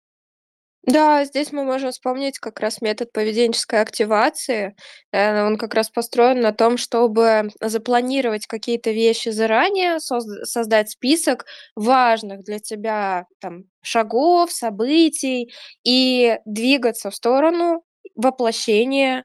[0.88, 4.76] Да, здесь мы можем вспомнить как раз метод поведенческой активации.
[5.12, 11.46] Э, он как раз построен на том, чтобы запланировать какие-то вещи заранее, созд создать список
[11.76, 15.52] важных для тебя там шагов, событий
[15.84, 17.84] и двигаться в сторону
[18.16, 19.24] воплощения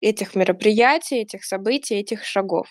[0.00, 2.68] этих мероприятий, этих событий, этих шагов.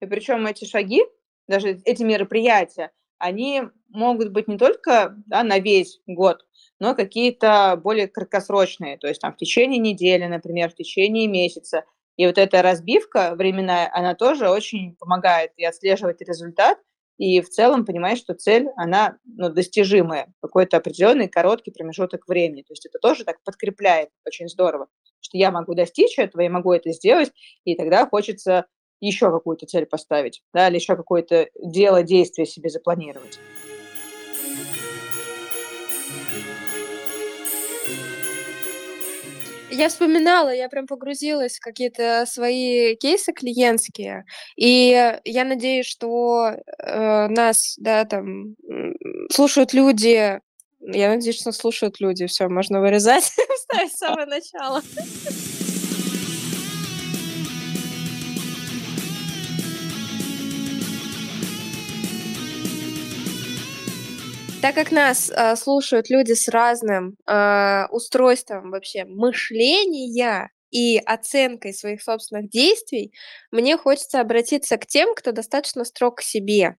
[0.00, 1.02] И причём эти шаги,
[1.48, 6.44] даже эти мероприятия, они могут быть не только, да, на весь год,
[6.82, 11.84] но какие-то более краткосрочные, то есть там в течение недели, например, в течение месяца.
[12.16, 16.78] И вот эта разбивка временная, она тоже очень помогает и отслеживать результат,
[17.18, 22.62] и в целом понимать, что цель, она, ну, достижимая какой-то определённый короткий промежуток времени.
[22.62, 24.88] То есть это тоже так подкрепляет очень здорово,
[25.20, 27.30] что я могу достичь этого, я могу это сделать,
[27.64, 28.66] и тогда хочется
[28.98, 33.38] ещё какую-то цель поставить, да, или ещё какое-то дело, действие себе запланировать.
[39.74, 44.24] Я вспоминала, я прям погрузилась в какие-то свои кейсы клиентские,
[44.56, 48.54] и я надеюсь, что, э, нас, да, там,
[49.30, 50.40] слушают люди.
[50.80, 52.26] Я надеюсь, что слушают люди.
[52.26, 53.24] Всё, можно вырезать,
[53.56, 54.82] вставить в самое начало.
[64.62, 72.00] Так как нас, э, слушают люди с разным, э, устройством вообще мышления и оценкой своих
[72.00, 73.12] собственных действий,
[73.50, 76.76] мне хочется обратиться к тем, кто достаточно строг к себе.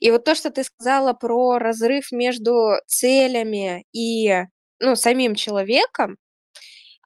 [0.00, 4.44] И вот то, что ты сказала про разрыв между целями и,
[4.80, 6.18] ну, самим человеком,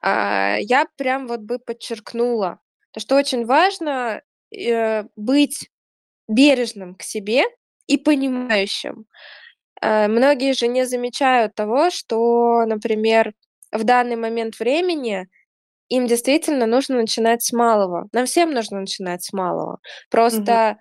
[0.01, 2.59] а, я прям вот бы подчеркнула
[2.93, 4.21] то, что очень важно,
[4.51, 5.69] э, быть
[6.27, 7.45] бережным к себе
[7.87, 9.05] и понимающим.
[9.85, 13.33] Э, многие же не замечают того, что, например,
[13.71, 15.27] в данный момент времени
[15.89, 18.07] им действительно нужно начинать с малого.
[18.11, 19.79] Нам всем нужно начинать с малого.
[20.09, 20.77] Просто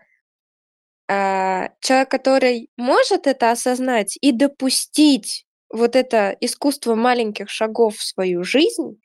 [1.09, 8.45] э, человек, который может это осознать и допустить вот это искусство маленьких шагов в свою
[8.45, 9.01] жизнь,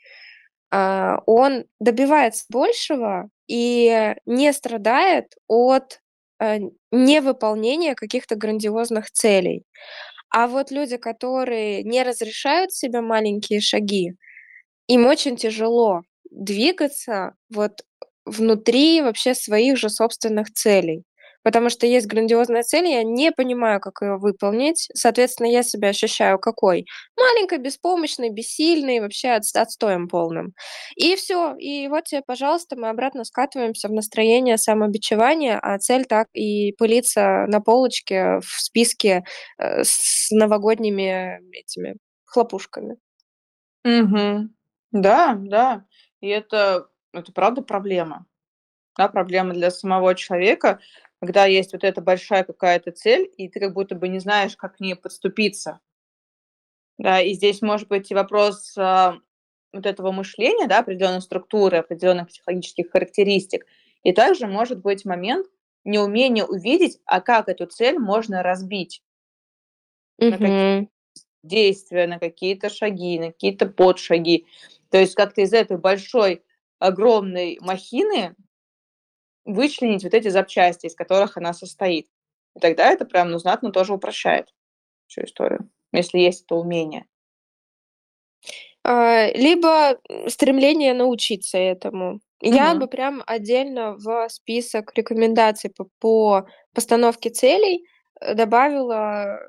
[0.72, 6.00] а, он добивается большего и не страдает от,
[6.40, 6.60] э,
[6.92, 9.64] невыполнения каких-то грандиозных целей.
[10.32, 14.14] А вот люди, которые не разрешают себе маленькие шаги,
[14.88, 17.84] им очень тяжело двигаться вот
[18.26, 21.04] внутри вообще своих же собственных целей.
[21.50, 24.88] Потому что есть грандиозная цель, я не понимаю, как её выполнить.
[24.94, 26.86] Соответственно, я себя ощущаю какой?
[27.18, 30.54] Маленькой, беспомощной, бессильной, вообще отс отстоем полным.
[30.96, 31.56] И всё.
[31.58, 37.46] И вот те, пожалуйста, мы обратно скатываемся в настроение самобичевания, а цель так и пылится
[37.48, 39.24] на полочке в списке,
[39.58, 41.96] э, с новогодними этими
[42.26, 42.98] хлопушками.
[43.86, 44.56] Мгм.
[44.94, 45.86] Да, да.
[46.22, 48.26] И это это правда проблема.
[48.98, 50.80] Да, проблема для самого человека,
[51.22, 54.78] когда есть вот эта большая какая-то цель, и ты как будто бы не знаешь, как
[54.78, 55.80] к ней подступиться.
[56.98, 59.18] Да, и здесь может быть и вопрос, а,
[59.72, 63.66] вот этого мышления, да, определенной структуры, определенных психологических характеристик.
[64.04, 65.48] И также может быть момент
[65.84, 69.02] неумения увидеть, а как эту цель можно разбить
[70.18, 70.90] на какие
[71.44, 74.46] действия, на какие-то шаги, на какие-то подшаги.
[74.90, 76.44] То есть как-то из этой большой,
[76.80, 78.36] огромной махины
[79.46, 82.08] вычленить вот эти запчасти, из которых она состоит.
[82.56, 84.54] И тогда это прям, ну, знатно тоже упрощает
[85.08, 87.06] всю историю, если есть это умение.
[88.86, 92.20] А, либо, стремление научиться этому.
[92.42, 92.88] Я бы Мгм.
[92.88, 97.84] прям отдельно в список рекомендаций по по постановке целей,
[98.22, 99.40] э, добавила,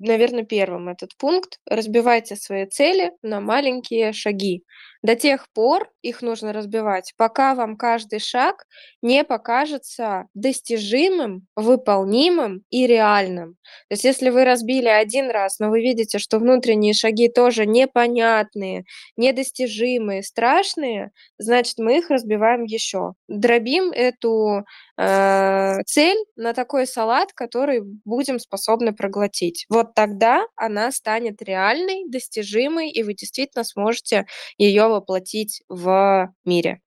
[0.00, 4.64] наверно, первым этот пункт: разбивайте свои цели на маленькие шаги.
[5.02, 8.66] До тех пор их нужно разбивать, пока вам каждый шаг
[9.02, 13.54] не покажется достижимым, выполнимым и реальным.
[13.88, 18.84] То есть если вы разбили 1 раз, но вы видите, что внутренние шаги тоже непонятные,
[19.16, 23.14] недостижимые, страшные, значит, мы их разбиваем еще.
[23.28, 24.64] Дробим эту,
[24.98, 29.66] э, цель на такой салат, который будем способны проглотить.
[29.68, 34.26] Вот тогда она станет реальной, достижимой, и вы действительно сможете
[34.58, 36.80] ее воплотить в мире.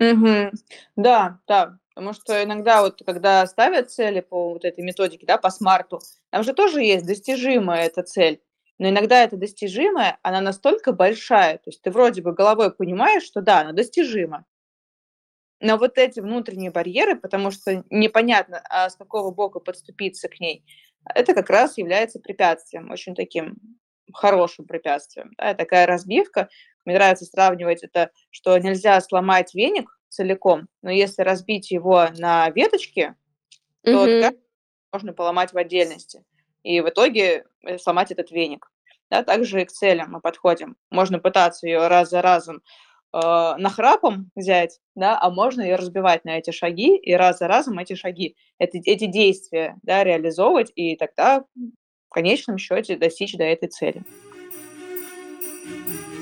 [0.00, 0.52] Мгм.
[0.96, 1.78] Да, да.
[1.94, 6.42] Потому что иногда вот, когда ставят цели по вот этой методике, да, по смарту, там
[6.42, 8.42] же тоже есть достижимая эта цель.
[8.78, 13.40] Но иногда эта достижимая, она настолько большая, то есть ты вроде бы головой понимаешь, что
[13.42, 14.44] да, она достижима.
[15.60, 20.64] Но вот эти внутренние барьеры, потому что непонятно, а с какого бока подступиться к ней,
[21.14, 23.56] это как раз является препятствием, очень таким
[24.12, 25.32] хорошим препятствием.
[25.38, 26.48] Да, такая разбивка.
[26.84, 33.14] Мне нравится сравнивать это, что нельзя сломать веник целиком, но если разбить его на веточки,
[33.82, 34.40] то ткань Мгм.
[34.92, 36.24] можно поломать в отдельности
[36.62, 38.70] и в итоге, э, сломать этот веник.
[39.10, 40.76] Да, также и к целям мы подходим.
[40.90, 42.62] Можно пытаться ее раз за разом,
[43.12, 47.78] а, нахрапом взять, да, а можно ее разбивать на эти шаги и раз за разом
[47.78, 51.44] эти шаги, эти эти действия, да, реализовывать, и тогда,
[52.08, 54.02] в конечном счете достичь до этой цели.
[55.64, 56.13] Вот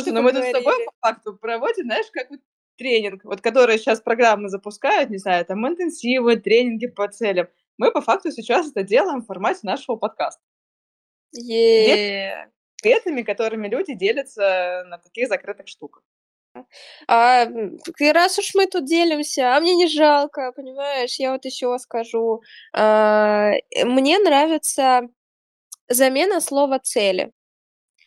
[0.00, 0.86] Слушай, ну мы тут с тобой поговорили.
[0.86, 2.40] по факту проводим, знаешь, как вот
[2.76, 7.48] тренинг, вот которые щас программы запускают, не знаю, там интенсивы, тренинги по целям.
[7.76, 10.42] Мы по факту сейчас это делаем в формате нашего подкаста.
[11.32, 12.50] Де Е.
[12.76, 16.02] секретами, которыми люди делятся на таких закрытых штуках.
[17.06, 17.46] А,
[18.00, 21.18] раз уж мы тут делимся, а мне не жалко, понимаешь?
[21.18, 22.42] Я вот еще скажу,
[22.72, 25.02] а, э, мне нравится
[25.88, 27.32] замена слова "цели".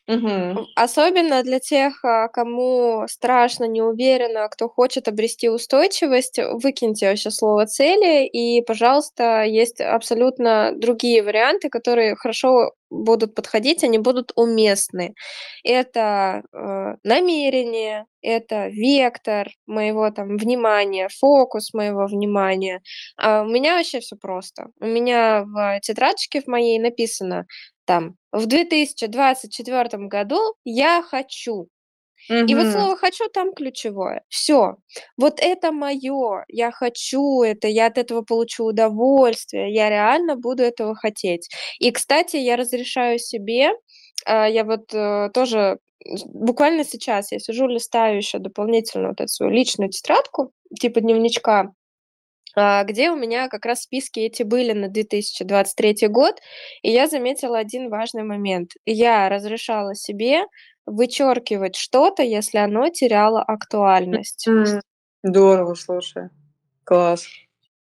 [0.08, 0.66] Мгм.
[0.76, 7.68] Особенно для тех, а, кому страшно, не уверенно, кто хочет обрести устойчивость, выкиньте вообще слово
[7.68, 15.14] "цели", и, пожалуйста, есть абсолютно другие варианты, которые хорошо будут подходить, они будут уместны.
[15.64, 22.82] Это, э, намерение, это вектор моего там внимания, фокус моего внимания.
[23.18, 24.68] А у меня вообще всё просто.
[24.82, 27.46] У меня в тетрадочке в моей написано
[27.86, 31.68] там: "В 2024 году я хочу".
[32.48, 34.24] И вот слово "хочу" там ключевое.
[34.30, 34.76] Всё.
[35.18, 36.44] Вот это моё.
[36.50, 41.50] Я хочу это, я от этого получу удовольствие, я реально буду этого хотеть.
[41.80, 43.72] И, кстати, я разрешаю себе,
[44.26, 45.80] а, я вот, э, тоже
[46.34, 51.74] буквально сейчас я сижу, листаю еще дополнительно вот эту свою личную тетрадку типа дневничка,
[52.56, 56.40] где у меня как раз списки эти были на 2023 год,
[56.82, 60.44] и я заметила 1 важный момент: я разрешала себе
[60.86, 64.52] вычеркивать что-то, если оно теряло актуальность.
[65.24, 66.30] Здорово, слушай.
[66.86, 67.28] Класс.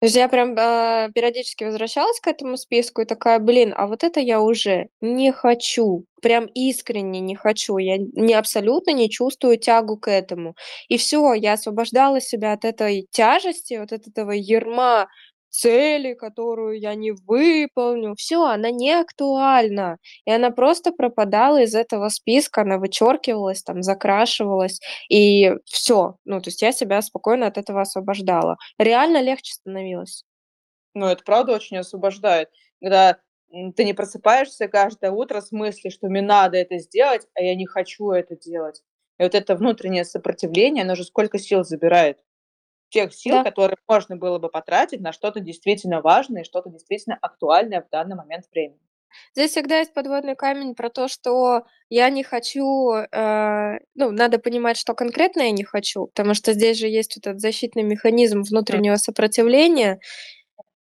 [0.02, 4.04] То есть я прям, а, периодически возвращалась к этому списку и такая: "Блин, а вот
[4.06, 6.06] это я уже не хочу".
[6.22, 7.78] Прям искренне не хочу.
[7.78, 10.56] Я не абсолютно не чувствую тягу к этому.
[10.88, 15.08] И всё, я освобождала себя от этой тяжести, от этого ярма
[15.50, 18.16] цели, которую я не выполню.
[18.18, 19.98] Всё, она не актуальна.
[20.26, 24.80] И она просто пропадала из этого списка, она вычеркивалась, там закрашивалась,
[25.10, 26.16] и всё.
[26.26, 28.58] Ну, то есть я себя спокойно от этого освобождала.
[28.80, 30.24] Реально легче становилось.
[30.96, 32.50] Ну, это правда очень освобождает,
[32.82, 33.18] когда,
[33.76, 37.66] ты не просыпаешься каждое утро с мыслью, что мне надо это сделать, а я не
[37.68, 38.82] хочу это делать.
[39.20, 42.20] И вот это внутреннее сопротивление, оно же сколько сил забирает.
[42.90, 43.44] Тех сил, Да.
[43.44, 48.46] которые можно было бы потратить на что-то действительно важное, что-то действительно актуальное в данный момент
[48.52, 48.80] времени.
[49.36, 54.78] Здесь всегда есть подводный камень про то, что я не хочу, э, ну, надо понимать,
[54.78, 58.98] что конкретно я не хочу, потому что здесь же есть вот этот защитный механизм внутреннего
[58.98, 60.00] сопротивления.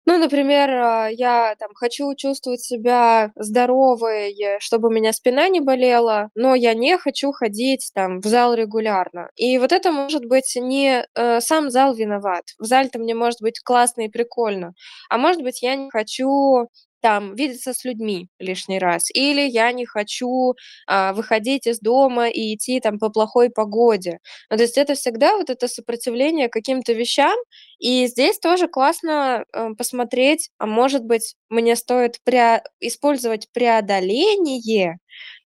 [0.06, 5.60] Ну, например, а, я там хочу чувствовать себя здоровой, э, чтобы у меня спина не
[5.60, 9.30] болела, но я не хочу ходить там в зал регулярно.
[9.36, 12.43] И вот это может быть не э, сам зал виноват.
[12.58, 14.74] В зале-то мне может быть классно и прикольно,
[15.10, 16.68] а может быть я не хочу
[17.02, 20.56] там видеться с людьми лишний раз, или я не хочу
[20.88, 24.20] а, выходить из дома и идти там по плохой погоде.
[24.49, 27.38] Ну, то есть это всегда вот это сопротивление каким-то вещам,
[27.80, 34.97] и здесь тоже классно э, посмотреть, а может быть, мне стоит преа- использовать преодоление,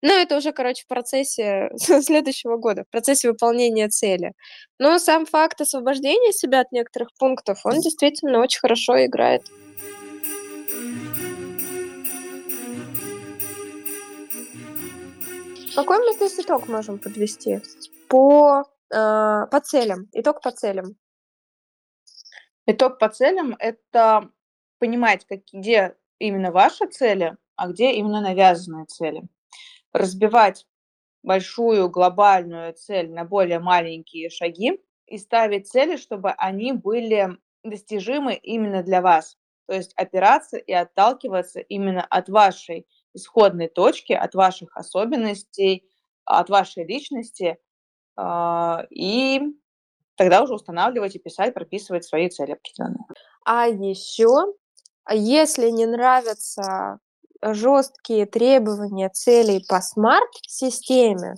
[0.02, 4.32] ну, это уже, короче, в процессе следующего года, в процессе выполнения цели.
[4.78, 9.42] Но сам факт освобождения себя от некоторых пунктов, он действительно очень хорошо играет.
[15.74, 17.60] Какой мы здесь итог можем подвести?
[18.08, 18.62] По,
[18.92, 20.06] э, по целям.
[20.12, 20.96] Итог по целям.
[22.66, 24.30] Итог по целям– это
[24.78, 29.22] понимать, как, где именно ваши цели, а где именно навязанные цели.
[29.94, 30.66] Разбивать
[31.22, 38.82] большую глобальную цель на более маленькие шаги и ставить цели, чтобы они были достижимы именно
[38.82, 39.38] для вас.
[39.66, 45.84] То есть опираться и отталкиваться именно от вашей исходной точки, от ваших особенностей,
[46.24, 47.58] от вашей личности,
[48.16, 49.40] а, и
[50.16, 53.04] тогда уже устанавливать и писать, прописывать свои цели определенные.
[53.44, 54.54] А еще,
[55.04, 56.98] а если не нравятся
[57.42, 61.34] жесткие требования целей по смарт-системе,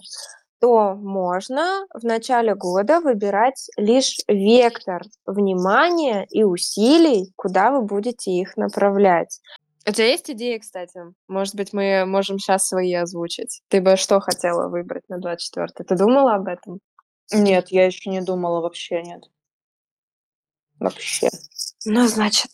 [0.60, 8.56] то можно в начале года выбирать лишь вектор внимания и усилий, куда вы будете их
[8.56, 9.40] направлять.
[9.86, 10.98] У тебя есть идеи, кстати?
[11.28, 13.60] Может быть, мы можем сейчас свои озвучить.
[13.68, 16.80] Ты бы что хотела выбрать на 24 Ты думала об этом?
[17.32, 19.24] Нет, я еще не думала, вообще нет.
[20.78, 21.28] Вообще.
[21.84, 22.50] Ну, значит,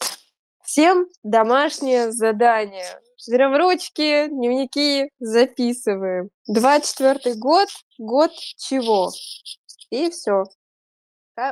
[0.64, 3.00] всем домашнее задание.
[3.28, 6.30] Берем ручки, дневники, записываем.
[6.48, 7.68] 24 год,
[7.98, 9.10] год чего?
[9.90, 10.44] И все.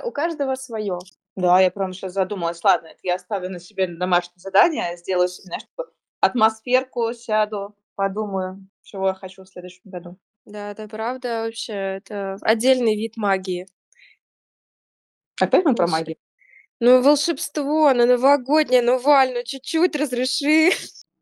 [0.05, 0.99] У каждого свое.
[1.39, 2.65] Да, я прям сейчас задумалась.
[2.65, 8.67] Ладно, это я оставлю на себе домашнее задание, сделаю себе, знаешь, такую атмосферку, сяду, подумаю,
[8.83, 10.19] чего я хочу в следующем году.
[10.47, 13.69] Да, это правда вообще, это отдельный вид магии.
[15.41, 16.17] Опять мы про магию?
[16.81, 20.73] Ну, волшебство, ну, новогоднее, ну, Валь, ну, чуть-чуть разреши.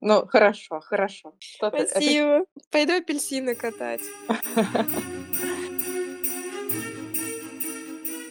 [0.00, 1.34] Ну, хорошо, хорошо.
[1.40, 2.46] Спасибо.
[2.70, 4.02] Пойду апельсины катать.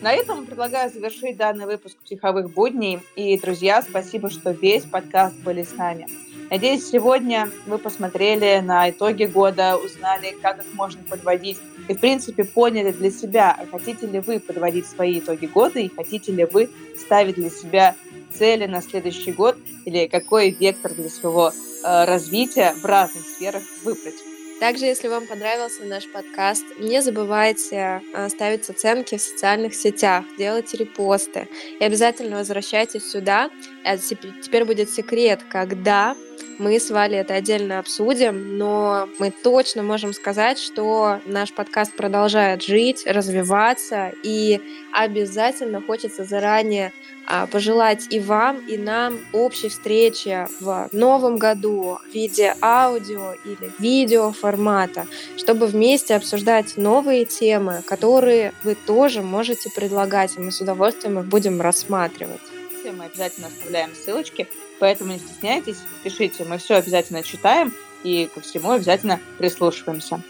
[0.02, 3.00] На этом предлагаю завершить данный выпуск «Психовых будней».
[3.16, 6.08] И, друзья, спасибо, что весь подкаст были с нами.
[6.52, 12.44] Надеюсь, сегодня вы посмотрели на итоги года, узнали, как их можно подводить, и, в принципе,
[12.44, 16.70] поняли для себя, а хотите ли вы подводить свои итоги года, и хотите ли вы
[16.98, 17.96] ставить для себя
[18.38, 24.35] цели на следующий год, или какой вектор для своего э, развития в разных сферах выбрать.
[24.60, 30.74] Также, если вам понравился наш подкаст, не забывайте э, ставить оценки в социальных сетях, делать
[30.74, 31.50] репосты.
[31.80, 33.50] И обязательно возвращайтесь сюда.
[33.84, 34.02] Это
[34.42, 36.16] теперь будет секрет, когда
[36.58, 42.64] мы с Валей это отдельно обсудим, но мы точно можем сказать, что наш подкаст продолжает
[42.64, 44.62] жить, развиваться, и
[44.94, 46.94] обязательно хочется заранее
[47.28, 53.72] а, пожелать и вам, и нам общей встречи в новом году в виде аудио или
[53.80, 60.62] видео формата, чтобы вместе обсуждать новые темы, которые вы тоже можете предлагать, и мы с
[60.62, 62.42] удовольствием их будем рассматривать.
[62.86, 64.48] Мы обязательно оставляем ссылочки,
[64.86, 67.74] поэтому не стесняйтесь, пишите, мы все обязательно читаем
[68.04, 70.22] и ко всему обязательно прислушиваемся.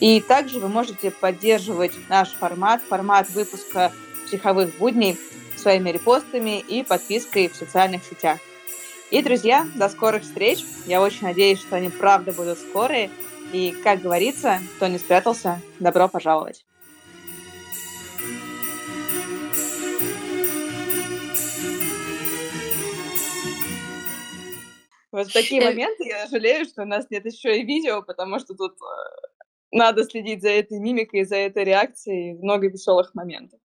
[0.00, 3.92] И также вы можете поддерживать наш формат, формат выпуска
[4.24, 5.18] психовых будней
[5.58, 8.38] своими репостами и подпиской в социальных сетях.
[9.10, 10.64] И, друзья, до скорых встреч.
[10.86, 13.10] Я очень надеюсь, что они правда будут скорые.
[13.52, 16.64] И, как говорится, кто не спрятался, добро пожаловать.
[25.18, 28.38] Вот в такие э, моменты я жалею, что у нас нет еще и видео, потому
[28.38, 29.26] что тут э,
[29.72, 32.34] надо следить за этой мимикой, за этой реакцией.
[32.34, 33.58] Много веселых моментов.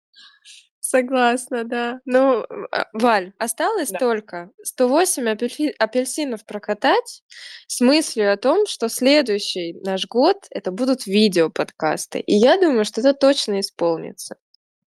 [0.79, 2.01] Согласна, да.
[2.05, 3.99] Ну, а, Валь, осталось Да.
[3.99, 7.23] только 108 апельфи- апельсинов прокатать
[7.67, 12.19] с мыслью о том, что следующий наш год это будут видео подкасты.
[12.19, 14.35] И я думаю, что это точно исполнится.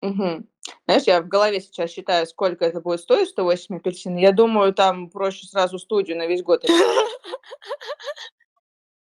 [0.00, 0.46] Мгм.
[0.86, 4.16] Знаешь, я в голове сейчас считаю, сколько это будет стоить 108 апельсин.
[4.16, 7.10] Я думаю, там проще сразу студию на весь год арендовать.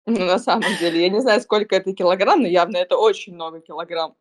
[0.08, 3.62] Ну, на самом деле, я не знаю, сколько это килограмм, но явно это очень много
[3.62, 4.12] килограмм.
[4.12, 4.18] Это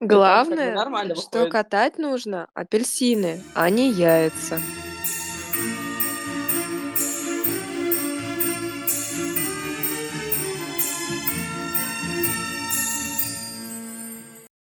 [0.00, 1.52] как бы Главное, нормально что выходит.
[1.52, 4.60] катать нужно апельсины, а не яйца.